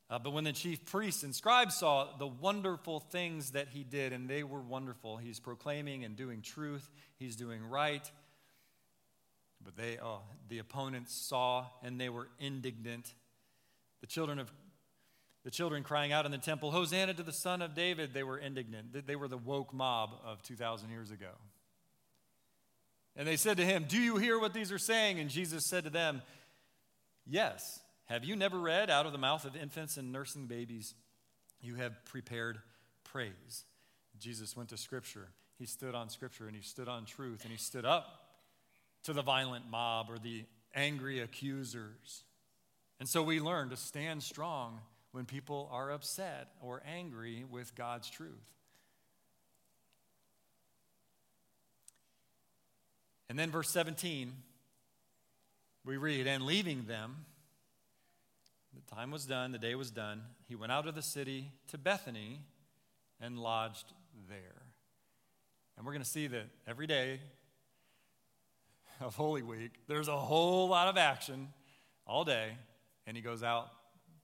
Uh, 0.09 0.21
but 0.21 0.33
when 0.33 0.45
the 0.45 0.53
chief 0.53 0.85
priests 0.85 1.25
and 1.25 1.35
scribes 1.35 1.75
saw 1.75 2.16
the 2.19 2.27
wonderful 2.27 3.01
things 3.01 3.51
that 3.53 3.69
he 3.69 3.83
did, 3.83 4.12
and 4.12 4.29
they 4.29 4.45
were 4.45 4.61
wonderful, 4.61 5.16
he's 5.16 5.40
proclaiming 5.40 6.05
and 6.05 6.16
doing 6.16 6.42
truth, 6.42 6.88
he's 7.19 7.35
doing 7.35 7.69
right. 7.69 8.09
But 9.64 9.77
they, 9.77 9.99
oh, 10.01 10.21
the 10.49 10.61
opponents 10.61 11.12
saw 11.12 11.66
and 11.83 12.01
they 12.01 12.09
were 12.09 12.29
indignant. 12.38 13.12
The 14.01 14.07
children 14.07 14.38
of 14.38 14.53
the 15.42 15.51
children 15.53 15.85
crying 15.85 16.11
out 16.12 16.27
in 16.27 16.33
the 16.33 16.38
temple, 16.38 16.73
Hosanna 16.73 17.14
to 17.14 17.23
the 17.23 17.33
Son 17.33 17.62
of 17.62 17.73
David, 17.73 18.12
they 18.12 18.25
were 18.25 18.37
indignant. 18.37 19.07
They 19.07 19.14
were 19.14 19.29
the 19.29 19.38
woke 19.38 19.73
mob 19.73 20.11
of 20.25 20.42
2,000 20.42 20.90
years 20.90 21.12
ago. 21.12 21.31
And 23.14 23.29
they 23.29 23.37
said 23.37 23.57
to 23.59 23.64
him, 23.64 23.87
Do 23.88 23.97
you 23.97 24.16
hear 24.16 24.40
what 24.40 24.53
these 24.53 24.73
are 24.73 24.79
saying? 24.79 25.21
And 25.21 25.31
Jesus 25.31 25.64
said 25.64 25.85
to 25.85 25.90
them, 25.90 26.21
Yes. 27.29 27.81
Have 28.07 28.25
you 28.25 28.37
never 28.37 28.59
read, 28.59 28.88
out 28.88 29.07
of 29.07 29.12
the 29.12 29.19
mouth 29.19 29.45
of 29.45 29.57
infants 29.57 29.97
and 29.97 30.12
nursing 30.12 30.47
babies, 30.47 30.95
you 31.61 31.75
have 31.75 32.05
prepared 32.05 32.59
praise? 33.05 33.64
Jesus 34.19 34.57
went 34.57 34.69
to 34.71 34.77
Scripture. 34.77 35.29
He 35.59 35.66
stood 35.66 35.95
on 35.95 36.09
Scripture 36.09 36.47
and 36.47 36.55
he 36.55 36.62
stood 36.62 36.88
on 36.88 37.05
truth 37.05 37.42
and 37.42 37.51
he 37.51 37.59
stood 37.59 37.85
up 37.85 38.07
to 39.05 39.12
the 39.12 39.23
violent 39.23 39.69
mob 39.71 40.07
or 40.09 40.19
the 40.19 40.45
angry 40.75 41.21
accusers. 41.21 42.25
And 43.01 43.09
so 43.09 43.23
we 43.23 43.40
learn 43.40 43.71
to 43.71 43.77
stand 43.77 44.23
strong 44.23 44.81
when 45.11 45.25
people 45.25 45.69
are 45.73 45.90
upset 45.90 46.49
or 46.61 46.83
angry 46.87 47.45
with 47.51 47.75
God's 47.75 48.09
truth. 48.09 48.31
And 53.29 53.38
then, 53.38 53.51
verse 53.51 53.71
17, 53.73 54.33
we 55.85 55.97
read, 55.97 56.27
And 56.27 56.45
leaving 56.45 56.85
them, 56.85 57.25
the 58.77 58.95
time 58.95 59.11
was 59.11 59.25
done, 59.25 59.53
the 59.53 59.59
day 59.59 59.75
was 59.75 59.91
done, 59.91 60.23
he 60.47 60.55
went 60.55 60.71
out 60.71 60.87
of 60.87 60.95
the 60.95 61.03
city 61.03 61.53
to 61.69 61.79
Bethany 61.79 62.43
and 63.21 63.39
lodged 63.39 63.93
there. 64.29 64.62
And 65.77 65.87
we're 65.87 65.93
going 65.93 66.05
to 66.05 66.09
see 66.09 66.27
that 66.27 66.47
every 66.67 66.87
day 66.87 67.21
of 69.01 69.15
Holy 69.17 69.43
Week, 69.43 69.73
there's 69.89 70.09
a 70.09 70.17
whole 70.17 70.69
lot 70.69 70.89
of 70.89 70.97
action 70.97 71.49
all 72.07 72.25
day, 72.25 72.57
and 73.07 73.17
he 73.17 73.23
goes 73.23 73.43
out 73.43 73.69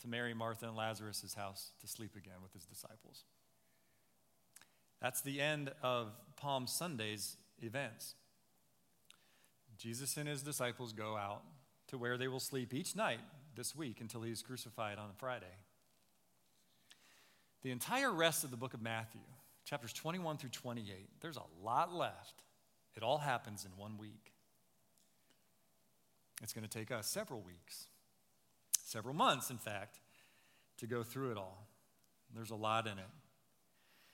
to 0.01 0.09
Mary, 0.09 0.35
Martha, 0.35 0.67
and 0.67 0.77
Lazarus' 0.77 1.35
house 1.35 1.73
to 1.81 1.87
sleep 1.87 2.17
again 2.17 2.43
with 2.43 2.53
his 2.53 2.65
disciples. 2.65 3.25
That's 5.01 5.21
the 5.21 5.41
end 5.41 5.73
of 5.83 6.13
Palm 6.37 6.67
Sunday's 6.67 7.37
events. 7.61 8.15
Jesus 9.77 10.17
and 10.17 10.29
his 10.29 10.43
disciples 10.43 10.93
go 10.93 11.17
out 11.17 11.43
to 11.89 11.99
where 11.99 12.17
they 12.17 12.29
will 12.29 12.41
sleep 12.41 12.73
each 12.73 12.95
night 12.95 13.21
this 13.55 13.75
week 13.75 14.01
until 14.01 14.23
he 14.23 14.33
is 14.33 14.43
crucified 14.43 14.99
on 14.99 15.11
Friday. 15.17 15.47
The 17.63 17.71
entire 17.71 18.13
rest 18.13 18.45
of 18.45 18.51
the 18.51 18.57
book 18.57 18.75
of 18.75 18.83
Matthew, 18.83 19.21
chapters 19.65 19.93
21 19.93 20.39
through 20.39 20.51
28, 20.51 21.09
there's 21.21 21.37
a 21.37 21.65
lot 21.65 21.95
left. 21.95 22.43
It 22.97 23.03
all 23.03 23.19
happens 23.19 23.65
in 23.65 23.71
one 23.81 23.99
week. 23.99 24.33
It's 26.43 26.53
going 26.53 26.67
to 26.67 26.79
take 26.79 26.91
us 26.91 27.07
several 27.07 27.41
weeks 27.41 27.87
several 28.93 29.15
months, 29.15 29.51
in 29.51 29.57
fact, 29.57 30.01
to 30.77 30.87
go 30.87 31.03
through 31.03 31.31
it 31.31 31.39
all. 31.39 31.67
There's 32.35 32.51
a 32.51 32.57
lot 32.57 32.87
in 32.87 32.99
it. 32.99 33.11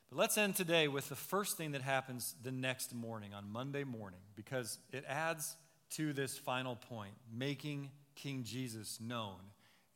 But 0.09 0.19
let's 0.19 0.39
end 0.39 0.55
today 0.55 0.89
with 0.89 1.09
the 1.09 1.17
first 1.17 1.57
thing 1.57 1.73
that 1.73 1.83
happens 1.83 2.35
the 2.43 2.53
next 2.53 2.95
morning, 2.95 3.35
on 3.35 3.51
Monday 3.51 3.85
morning, 3.85 4.21
because 4.37 4.79
it 4.93 5.05
adds 5.07 5.57
to 5.91 6.13
this 6.13 6.39
final 6.39 6.77
point 6.77 7.15
making 7.37 7.91
King 8.19 8.45
Jesus 8.45 8.99
known. 9.01 9.37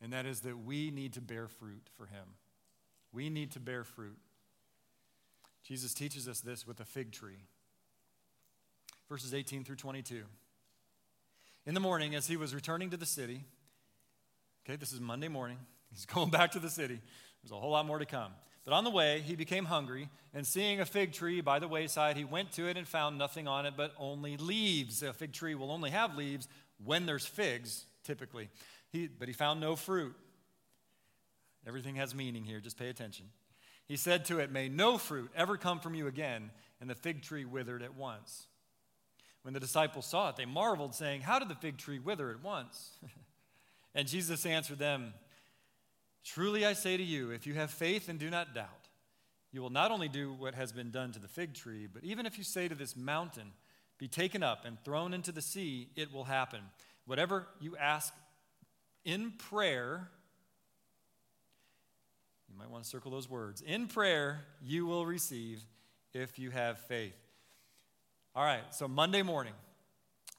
And 0.01 0.11
that 0.13 0.25
is 0.25 0.41
that 0.41 0.65
we 0.65 0.91
need 0.91 1.13
to 1.13 1.21
bear 1.21 1.47
fruit 1.47 1.89
for 1.97 2.05
him. 2.05 2.35
We 3.11 3.29
need 3.29 3.51
to 3.51 3.59
bear 3.59 3.83
fruit. 3.83 4.17
Jesus 5.63 5.93
teaches 5.93 6.27
us 6.27 6.41
this 6.41 6.67
with 6.67 6.79
a 6.79 6.85
fig 6.85 7.11
tree. 7.11 7.45
Verses 9.07 9.33
18 9.33 9.63
through 9.63 9.75
22. 9.77 10.23
In 11.65 11.73
the 11.73 11.79
morning, 11.79 12.15
as 12.15 12.27
he 12.27 12.35
was 12.35 12.53
returning 12.53 12.89
to 12.89 12.97
the 12.97 13.05
city, 13.05 13.43
Okay, 14.65 14.77
this 14.77 14.93
is 14.93 15.01
Monday 15.01 15.27
morning. 15.27 15.57
He's 15.91 16.05
going 16.05 16.29
back 16.29 16.51
to 16.51 16.59
the 16.59 16.69
city. 16.69 16.99
There's 17.41 17.51
a 17.51 17.55
whole 17.55 17.71
lot 17.71 17.85
more 17.85 17.99
to 17.99 18.05
come. 18.05 18.31
But 18.63 18.73
on 18.73 18.85
the 18.85 18.89
way, 18.89 19.19
he 19.19 19.35
became 19.35 19.65
hungry, 19.65 20.07
and 20.33 20.47
seeing 20.47 20.79
a 20.79 20.85
fig 20.85 21.11
tree 21.11 21.41
by 21.41 21.59
the 21.59 21.67
wayside, 21.67 22.15
he 22.15 22.23
went 22.23 22.53
to 22.53 22.69
it 22.69 22.77
and 22.77 22.87
found 22.87 23.17
nothing 23.17 23.45
on 23.45 23.65
it 23.65 23.73
but 23.75 23.93
only 23.99 24.37
leaves. 24.37 25.03
A 25.03 25.11
fig 25.11 25.33
tree 25.33 25.53
will 25.53 25.69
only 25.69 25.89
have 25.89 26.15
leaves 26.15 26.47
when 26.81 27.05
there's 27.05 27.25
figs, 27.25 27.85
typically. 28.03 28.49
He, 28.91 29.07
but 29.07 29.27
he 29.27 29.33
found 29.33 29.59
no 29.59 29.75
fruit. 29.75 30.15
Everything 31.65 31.95
has 31.95 32.13
meaning 32.13 32.43
here, 32.43 32.59
just 32.59 32.77
pay 32.77 32.89
attention. 32.89 33.27
He 33.85 33.95
said 33.97 34.25
to 34.25 34.39
it, 34.39 34.51
May 34.51 34.69
no 34.69 34.97
fruit 34.97 35.31
ever 35.35 35.57
come 35.57 35.79
from 35.79 35.95
you 35.95 36.07
again. 36.07 36.51
And 36.81 36.89
the 36.89 36.95
fig 36.95 37.21
tree 37.21 37.45
withered 37.45 37.81
at 37.81 37.95
once. 37.95 38.47
When 39.43 39.53
the 39.53 39.59
disciples 39.59 40.05
saw 40.05 40.29
it, 40.29 40.35
they 40.35 40.45
marveled, 40.45 40.95
saying, 40.95 41.21
How 41.21 41.39
did 41.39 41.49
the 41.49 41.55
fig 41.55 41.77
tree 41.77 41.99
wither 41.99 42.31
at 42.31 42.43
once? 42.43 42.97
And 43.95 44.07
Jesus 44.07 44.45
answered 44.45 44.79
them, 44.79 45.13
Truly 46.23 46.65
I 46.65 46.73
say 46.73 46.97
to 46.97 47.03
you, 47.03 47.31
if 47.31 47.45
you 47.45 47.53
have 47.53 47.69
faith 47.69 48.09
and 48.09 48.17
do 48.17 48.29
not 48.29 48.55
doubt, 48.55 48.87
you 49.51 49.61
will 49.61 49.69
not 49.69 49.91
only 49.91 50.07
do 50.07 50.33
what 50.33 50.55
has 50.55 50.71
been 50.71 50.89
done 50.89 51.11
to 51.11 51.19
the 51.19 51.27
fig 51.27 51.53
tree, 51.53 51.87
but 51.91 52.03
even 52.03 52.25
if 52.25 52.37
you 52.37 52.43
say 52.43 52.67
to 52.67 52.75
this 52.75 52.95
mountain, 52.95 53.51
Be 53.99 54.07
taken 54.07 54.41
up 54.41 54.65
and 54.65 54.83
thrown 54.83 55.13
into 55.13 55.31
the 55.31 55.41
sea, 55.41 55.89
it 55.95 56.11
will 56.11 56.23
happen. 56.23 56.61
Whatever 57.05 57.47
you 57.59 57.75
ask 57.77 58.13
in 59.03 59.31
prayer, 59.31 60.09
you 62.49 62.57
might 62.57 62.69
want 62.69 62.83
to 62.83 62.89
circle 62.89 63.11
those 63.11 63.29
words. 63.29 63.61
In 63.61 63.87
prayer, 63.87 64.41
you 64.61 64.85
will 64.85 65.05
receive 65.05 65.61
if 66.13 66.39
you 66.39 66.51
have 66.51 66.79
faith. 66.79 67.15
All 68.35 68.43
right, 68.43 68.63
so 68.71 68.87
Monday 68.87 69.21
morning, 69.21 69.53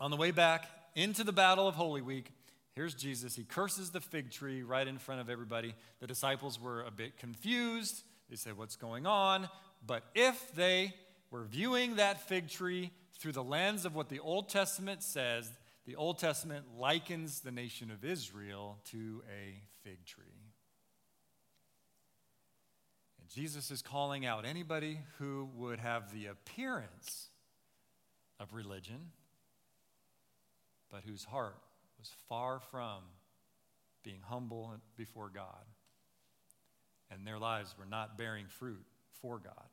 on 0.01 0.11
the 0.11 0.17
way 0.17 0.31
back 0.31 0.69
into 0.95 1.23
the 1.23 1.33
battle 1.33 1.69
of 1.69 1.75
Holy 1.75 2.03
Week, 2.03 2.31
here's 2.75 2.95
Jesus. 2.95 3.37
He 3.37 3.45
curses 3.45 3.91
the 3.91 4.01
fig 4.01 4.31
tree 4.31 4.63
right 4.63 4.87
in 4.87 4.99
front 4.99 5.21
of 5.21 5.29
everybody. 5.29 5.75
The 6.01 6.07
disciples 6.07 6.61
were 6.61 6.83
a 6.83 6.91
bit 6.91 7.19
confused. 7.19 8.03
They 8.31 8.37
said, 8.37 8.57
What's 8.57 8.77
going 8.77 9.07
on? 9.07 9.49
But 9.87 10.05
if 10.15 10.53
they 10.55 10.95
were 11.31 11.45
viewing 11.45 11.97
that 11.97 12.27
fig 12.29 12.49
tree 12.49 12.91
through 13.19 13.33
the 13.33 13.45
lens 13.45 13.85
of 13.85 13.95
what 13.95 14.09
the 14.09 14.21
Old 14.21 14.49
Testament 14.49 15.03
says, 15.03 15.51
the 15.87 15.97
Old 15.97 16.19
Testament 16.19 16.65
likens 16.79 17.41
the 17.41 17.51
nation 17.51 17.91
of 17.91 18.05
Israel 18.05 18.79
to 18.91 19.23
a 19.29 19.61
fig 19.83 20.05
tree. 20.07 20.25
And 23.21 23.29
Jesus 23.29 23.71
is 23.71 23.83
calling 23.83 24.25
out 24.25 24.47
anybody 24.47 25.01
who 25.19 25.49
would 25.55 25.79
have 25.81 26.13
the 26.13 26.27
appearance 26.27 27.29
of 28.41 28.55
religion, 28.55 29.11
but 30.91 31.03
whose 31.07 31.25
heart 31.25 31.59
was 31.99 32.11
far 32.29 32.61
from 32.71 33.03
being 34.03 34.21
humble 34.23 34.73
before 34.97 35.31
God, 35.31 35.65
and 37.11 37.27
their 37.27 37.39
lives 37.39 37.75
were 37.79 37.87
not 37.87 38.17
bearing 38.19 38.47
fruit 38.47 38.85
for 39.21 39.39
God. 39.39 39.69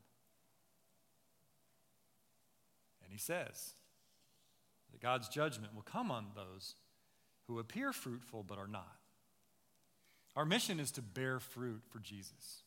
And 3.03 3.11
he 3.11 3.17
says 3.17 3.75
that 4.91 5.01
God's 5.01 5.29
judgment 5.29 5.73
will 5.75 5.81
come 5.81 6.11
on 6.11 6.27
those 6.35 6.75
who 7.47 7.59
appear 7.59 7.91
fruitful 7.93 8.43
but 8.43 8.57
are 8.57 8.67
not. 8.67 8.97
Our 10.35 10.45
mission 10.45 10.79
is 10.79 10.91
to 10.91 11.01
bear 11.01 11.39
fruit 11.39 11.81
for 11.89 11.99
Jesus. 11.99 12.63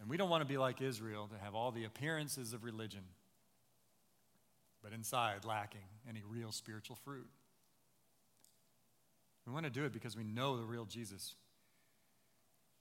And 0.00 0.08
we 0.08 0.16
don't 0.16 0.30
want 0.30 0.42
to 0.42 0.48
be 0.48 0.58
like 0.58 0.80
Israel 0.80 1.28
to 1.28 1.44
have 1.44 1.54
all 1.54 1.72
the 1.72 1.84
appearances 1.84 2.52
of 2.52 2.64
religion 2.64 3.02
but 4.82 4.92
inside 4.92 5.44
lacking 5.44 5.80
any 6.08 6.22
real 6.26 6.52
spiritual 6.52 6.96
fruit. 6.96 7.28
We 9.46 9.52
want 9.52 9.64
to 9.64 9.70
do 9.70 9.84
it 9.84 9.92
because 9.92 10.16
we 10.16 10.24
know 10.24 10.56
the 10.56 10.64
real 10.64 10.84
Jesus, 10.84 11.34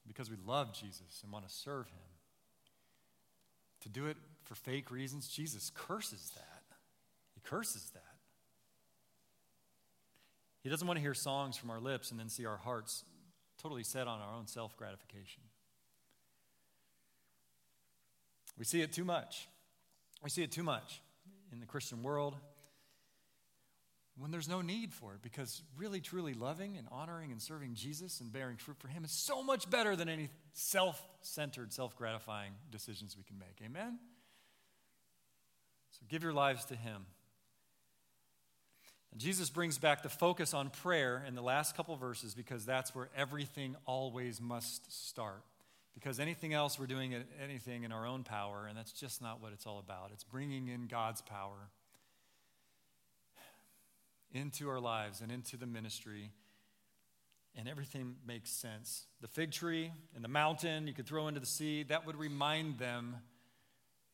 because 0.08 0.30
we 0.30 0.38
love 0.46 0.74
Jesus 0.74 1.22
and 1.24 1.32
want 1.32 1.48
to 1.48 1.54
serve 1.54 1.88
him. 1.88 1.98
To 3.82 3.90
do 3.90 4.08
it 4.08 4.18
for 4.44 4.56
fake 4.56 4.92
reasons, 4.92 5.28
Jesus 5.28 5.72
curses 5.74 6.32
that. 6.36 6.49
He 7.40 7.50
curses 7.50 7.90
that. 7.94 8.04
He 10.62 10.70
doesn't 10.70 10.86
want 10.86 10.98
to 10.98 11.02
hear 11.02 11.14
songs 11.14 11.56
from 11.56 11.70
our 11.70 11.80
lips 11.80 12.12
and 12.12 12.20
then 12.20 12.28
see 12.28 12.46
our 12.46 12.58
hearts 12.58 13.06
totally 13.58 13.84
set 13.84 14.08
on 14.08 14.20
our 14.20 14.36
own 14.36 14.46
self 14.46 14.76
gratification. 14.76 15.44
We 18.58 18.66
see 18.66 18.82
it 18.82 18.92
too 18.92 19.06
much. 19.06 19.48
We 20.22 20.30
see 20.30 20.44
it 20.44 20.52
too 20.52 20.64
much 20.64 21.02
in 21.54 21.62
the 21.62 21.66
Christian 21.66 22.04
world 22.04 22.36
when 24.18 24.32
there's 24.32 24.50
no 24.50 24.62
need 24.62 24.94
for 24.94 25.14
it 25.14 25.22
because 25.22 25.62
really 25.78 26.02
truly 26.02 26.34
loving 26.34 26.76
and 26.76 26.88
honoring 26.92 27.32
and 27.32 27.42
serving 27.42 27.74
Jesus 27.74 28.20
and 28.20 28.34
bearing 28.34 28.58
fruit 28.58 28.78
for 28.80 28.90
him 28.90 29.06
is 29.06 29.12
so 29.12 29.42
much 29.42 29.70
better 29.70 29.96
than 29.96 30.10
any 30.10 30.30
self-centered 30.52 31.72
self-gratifying 31.72 32.52
decisions 32.70 33.16
we 33.18 33.24
can 33.24 33.40
make 33.40 33.62
amen 33.64 33.98
so 35.92 36.02
give 36.10 36.22
your 36.22 36.34
lives 36.34 36.66
to 36.66 36.76
him 36.76 37.06
Jesus 39.18 39.50
brings 39.50 39.78
back 39.78 40.04
the 40.04 40.10
focus 40.10 40.54
on 40.54 40.70
prayer 40.70 41.24
in 41.28 41.36
the 41.36 41.42
last 41.42 41.76
couple 41.76 41.96
verses 41.96 42.34
because 42.36 42.66
that's 42.66 42.94
where 42.94 43.10
everything 43.16 43.76
always 43.86 44.40
must 44.40 45.10
start 45.10 45.44
because 46.00 46.20
anything 46.20 46.54
else, 46.54 46.80
we're 46.80 46.88
doing 46.88 47.14
anything 47.44 47.84
in 47.84 47.92
our 47.92 48.06
own 48.06 48.24
power, 48.24 48.68
and 48.68 48.78
that's 48.78 48.94
just 48.94 49.22
not 49.22 49.42
what 49.42 49.52
it's 49.52 49.66
all 49.66 49.80
about. 49.80 50.12
It's 50.14 50.24
bringing 50.24 50.70
in 50.70 50.88
God's 50.88 51.22
power 51.22 51.70
into 54.32 54.70
our 54.70 54.80
lives 54.80 55.20
and 55.20 55.30
into 55.30 55.58
the 55.58 55.66
ministry, 55.66 56.32
and 57.54 57.68
everything 57.68 58.16
makes 58.26 58.50
sense. 58.50 59.08
The 59.20 59.28
fig 59.28 59.52
tree 59.52 59.92
and 60.16 60.24
the 60.24 60.30
mountain 60.30 60.88
you 60.88 60.94
could 60.94 61.06
throw 61.06 61.28
into 61.28 61.42
the 61.42 61.46
sea, 61.46 61.84
that 61.84 62.06
would 62.06 62.16
remind 62.16 62.78
them, 62.78 63.18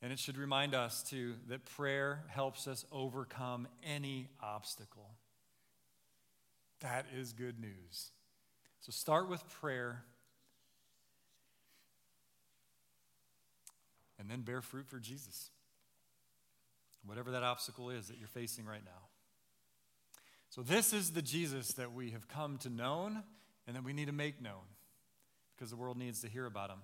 and 0.02 0.12
it 0.12 0.20
should 0.20 0.38
remind 0.38 0.76
us 0.76 1.04
too, 1.04 1.36
that 1.48 1.66
prayer 1.66 2.24
helps 2.28 2.68
us 2.68 2.86
overcome 2.92 3.68
any 3.84 4.30
obstacle. 4.42 5.16
That 6.82 7.06
is 7.16 7.34
good 7.34 7.60
news. 7.60 8.12
So 8.82 8.92
start 8.92 9.30
with 9.30 9.48
prayer 9.62 10.04
and 14.20 14.30
then 14.30 14.42
bear 14.42 14.62
fruit 14.62 14.88
for 14.88 15.00
Jesus. 15.00 15.50
Whatever 17.06 17.32
that 17.32 17.44
obstacle 17.44 17.90
is 17.90 18.08
that 18.08 18.18
you're 18.18 18.28
facing 18.28 18.66
right 18.66 18.84
now. 18.84 19.10
So, 20.50 20.62
this 20.62 20.94
is 20.94 21.12
the 21.12 21.22
Jesus 21.22 21.74
that 21.74 21.94
we 21.94 22.12
have 22.12 22.28
come 22.28 22.58
to 22.60 22.70
know 22.70 23.12
and 23.68 23.76
that 23.76 23.84
we 23.84 23.94
need 23.94 24.08
to 24.08 24.14
make 24.14 24.42
known 24.42 24.64
because 25.56 25.70
the 25.70 25.76
world 25.76 25.98
needs 25.98 26.22
to 26.22 26.30
hear 26.30 26.46
about 26.46 26.70
him. 26.70 26.80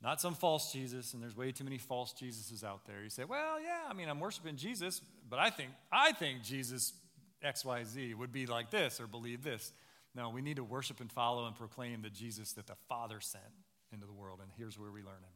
Not 0.00 0.20
some 0.20 0.34
false 0.34 0.72
Jesus, 0.72 1.12
and 1.12 1.22
there's 1.22 1.36
way 1.36 1.50
too 1.50 1.64
many 1.64 1.78
false 1.78 2.12
Jesuses 2.12 2.62
out 2.62 2.84
there. 2.86 3.02
You 3.02 3.10
say, 3.10 3.24
well, 3.24 3.60
yeah, 3.60 3.80
I 3.88 3.94
mean, 3.94 4.08
I'm 4.08 4.20
worshiping 4.20 4.56
Jesus, 4.56 5.00
but 5.28 5.40
I 5.40 5.50
think, 5.50 5.70
I 5.90 6.12
think 6.12 6.42
Jesus 6.42 6.92
XYZ 7.44 8.14
would 8.14 8.32
be 8.32 8.46
like 8.46 8.70
this 8.70 9.00
or 9.00 9.08
believe 9.08 9.42
this. 9.42 9.72
No, 10.14 10.30
we 10.30 10.40
need 10.40 10.56
to 10.56 10.64
worship 10.64 11.00
and 11.00 11.10
follow 11.10 11.46
and 11.46 11.56
proclaim 11.56 12.02
the 12.02 12.10
Jesus 12.10 12.52
that 12.52 12.66
the 12.66 12.76
Father 12.88 13.20
sent 13.20 13.44
into 13.92 14.06
the 14.06 14.12
world, 14.12 14.38
and 14.40 14.50
here's 14.56 14.78
where 14.78 14.90
we 14.90 15.00
learn 15.00 15.14
him. 15.14 15.34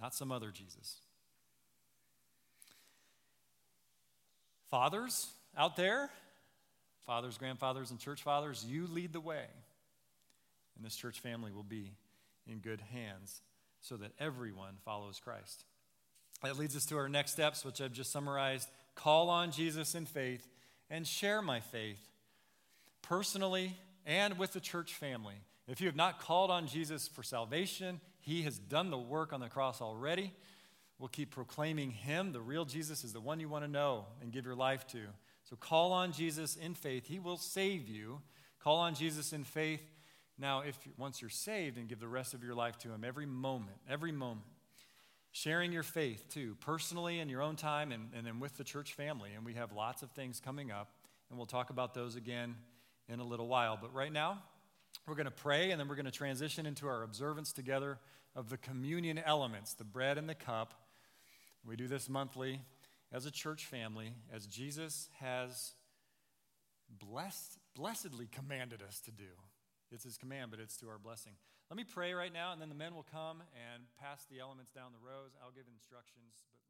Not 0.00 0.14
some 0.14 0.32
other 0.32 0.50
Jesus. 0.50 0.96
Fathers 4.70 5.28
out 5.56 5.76
there, 5.76 6.10
fathers, 7.06 7.38
grandfathers, 7.38 7.90
and 7.90 8.00
church 8.00 8.22
fathers, 8.22 8.64
you 8.66 8.86
lead 8.86 9.12
the 9.12 9.20
way. 9.20 9.44
And 10.76 10.84
this 10.84 10.96
church 10.96 11.20
family 11.20 11.52
will 11.52 11.64
be 11.64 11.92
in 12.46 12.58
good 12.58 12.80
hands 12.92 13.42
so 13.80 13.96
that 13.96 14.12
everyone 14.18 14.74
follows 14.84 15.20
Christ. 15.22 15.64
That 16.42 16.58
leads 16.58 16.76
us 16.76 16.86
to 16.86 16.96
our 16.96 17.08
next 17.08 17.32
steps, 17.32 17.64
which 17.64 17.80
I've 17.80 17.92
just 17.92 18.12
summarized. 18.12 18.68
Call 18.94 19.28
on 19.30 19.52
Jesus 19.52 19.94
in 19.94 20.06
faith 20.06 20.46
and 20.88 21.06
share 21.06 21.42
my 21.42 21.60
faith 21.60 22.00
personally 23.02 23.76
and 24.06 24.38
with 24.38 24.52
the 24.52 24.60
church 24.60 24.94
family. 24.94 25.36
If 25.68 25.80
you 25.80 25.86
have 25.86 25.96
not 25.96 26.20
called 26.20 26.50
on 26.50 26.66
Jesus 26.66 27.08
for 27.08 27.22
salvation, 27.22 28.00
he 28.18 28.42
has 28.42 28.58
done 28.58 28.90
the 28.90 28.98
work 28.98 29.32
on 29.32 29.40
the 29.40 29.48
cross 29.48 29.80
already. 29.80 30.32
We'll 30.98 31.08
keep 31.08 31.30
proclaiming 31.30 31.90
him. 31.90 32.32
The 32.32 32.40
real 32.40 32.64
Jesus 32.64 33.04
is 33.04 33.12
the 33.12 33.20
one 33.20 33.40
you 33.40 33.48
want 33.48 33.64
to 33.64 33.70
know 33.70 34.06
and 34.20 34.32
give 34.32 34.44
your 34.44 34.54
life 34.54 34.86
to. 34.88 35.00
So 35.48 35.56
call 35.56 35.92
on 35.92 36.12
Jesus 36.12 36.56
in 36.56 36.74
faith. 36.74 37.06
He 37.06 37.18
will 37.18 37.38
save 37.38 37.88
you. 37.88 38.20
Call 38.62 38.78
on 38.78 38.94
Jesus 38.94 39.32
in 39.32 39.44
faith. 39.44 39.80
Now, 40.40 40.60
if 40.60 40.76
once 40.96 41.20
you're 41.20 41.28
saved 41.28 41.76
and 41.76 41.86
give 41.86 42.00
the 42.00 42.08
rest 42.08 42.32
of 42.32 42.42
your 42.42 42.54
life 42.54 42.78
to 42.78 42.88
him 42.88 43.04
every 43.04 43.26
moment, 43.26 43.76
every 43.88 44.10
moment, 44.10 44.46
sharing 45.32 45.70
your 45.70 45.82
faith 45.82 46.26
too, 46.30 46.56
personally 46.60 47.20
in 47.20 47.28
your 47.28 47.42
own 47.42 47.56
time 47.56 47.92
and, 47.92 48.08
and 48.16 48.26
then 48.26 48.40
with 48.40 48.56
the 48.56 48.64
church 48.64 48.94
family. 48.94 49.30
And 49.36 49.44
we 49.44 49.54
have 49.54 49.72
lots 49.72 50.02
of 50.02 50.10
things 50.12 50.40
coming 50.40 50.70
up, 50.70 50.92
and 51.28 51.38
we'll 51.38 51.46
talk 51.46 51.68
about 51.68 51.92
those 51.92 52.16
again 52.16 52.56
in 53.06 53.20
a 53.20 53.24
little 53.24 53.48
while. 53.48 53.78
But 53.80 53.92
right 53.94 54.12
now, 54.12 54.42
we're 55.06 55.14
going 55.14 55.26
to 55.26 55.30
pray, 55.30 55.72
and 55.72 55.78
then 55.78 55.88
we're 55.88 55.94
going 55.94 56.06
to 56.06 56.10
transition 56.10 56.64
into 56.64 56.86
our 56.86 57.02
observance 57.02 57.52
together 57.52 57.98
of 58.34 58.48
the 58.48 58.56
communion 58.56 59.18
elements, 59.18 59.74
the 59.74 59.84
bread 59.84 60.16
and 60.16 60.28
the 60.28 60.34
cup. 60.34 60.72
We 61.66 61.76
do 61.76 61.86
this 61.86 62.08
monthly 62.08 62.62
as 63.12 63.26
a 63.26 63.30
church 63.30 63.66
family, 63.66 64.14
as 64.32 64.46
Jesus 64.46 65.10
has 65.20 65.72
blessed, 66.88 67.58
blessedly 67.74 68.26
commanded 68.26 68.82
us 68.82 69.00
to 69.00 69.10
do. 69.10 69.24
It's 69.90 70.04
his 70.04 70.16
command, 70.16 70.50
but 70.50 70.60
it's 70.60 70.76
to 70.78 70.88
our 70.88 70.98
blessing. 70.98 71.34
Let 71.70 71.76
me 71.76 71.84
pray 71.84 72.14
right 72.14 72.32
now, 72.32 72.52
and 72.52 72.62
then 72.62 72.68
the 72.68 72.78
men 72.78 72.94
will 72.94 73.06
come 73.06 73.42
and 73.54 73.86
pass 73.98 74.26
the 74.30 74.38
elements 74.38 74.70
down 74.70 74.90
the 74.94 75.02
rows. 75.02 75.34
I'll 75.42 75.54
give 75.54 75.66
instructions, 75.66 76.46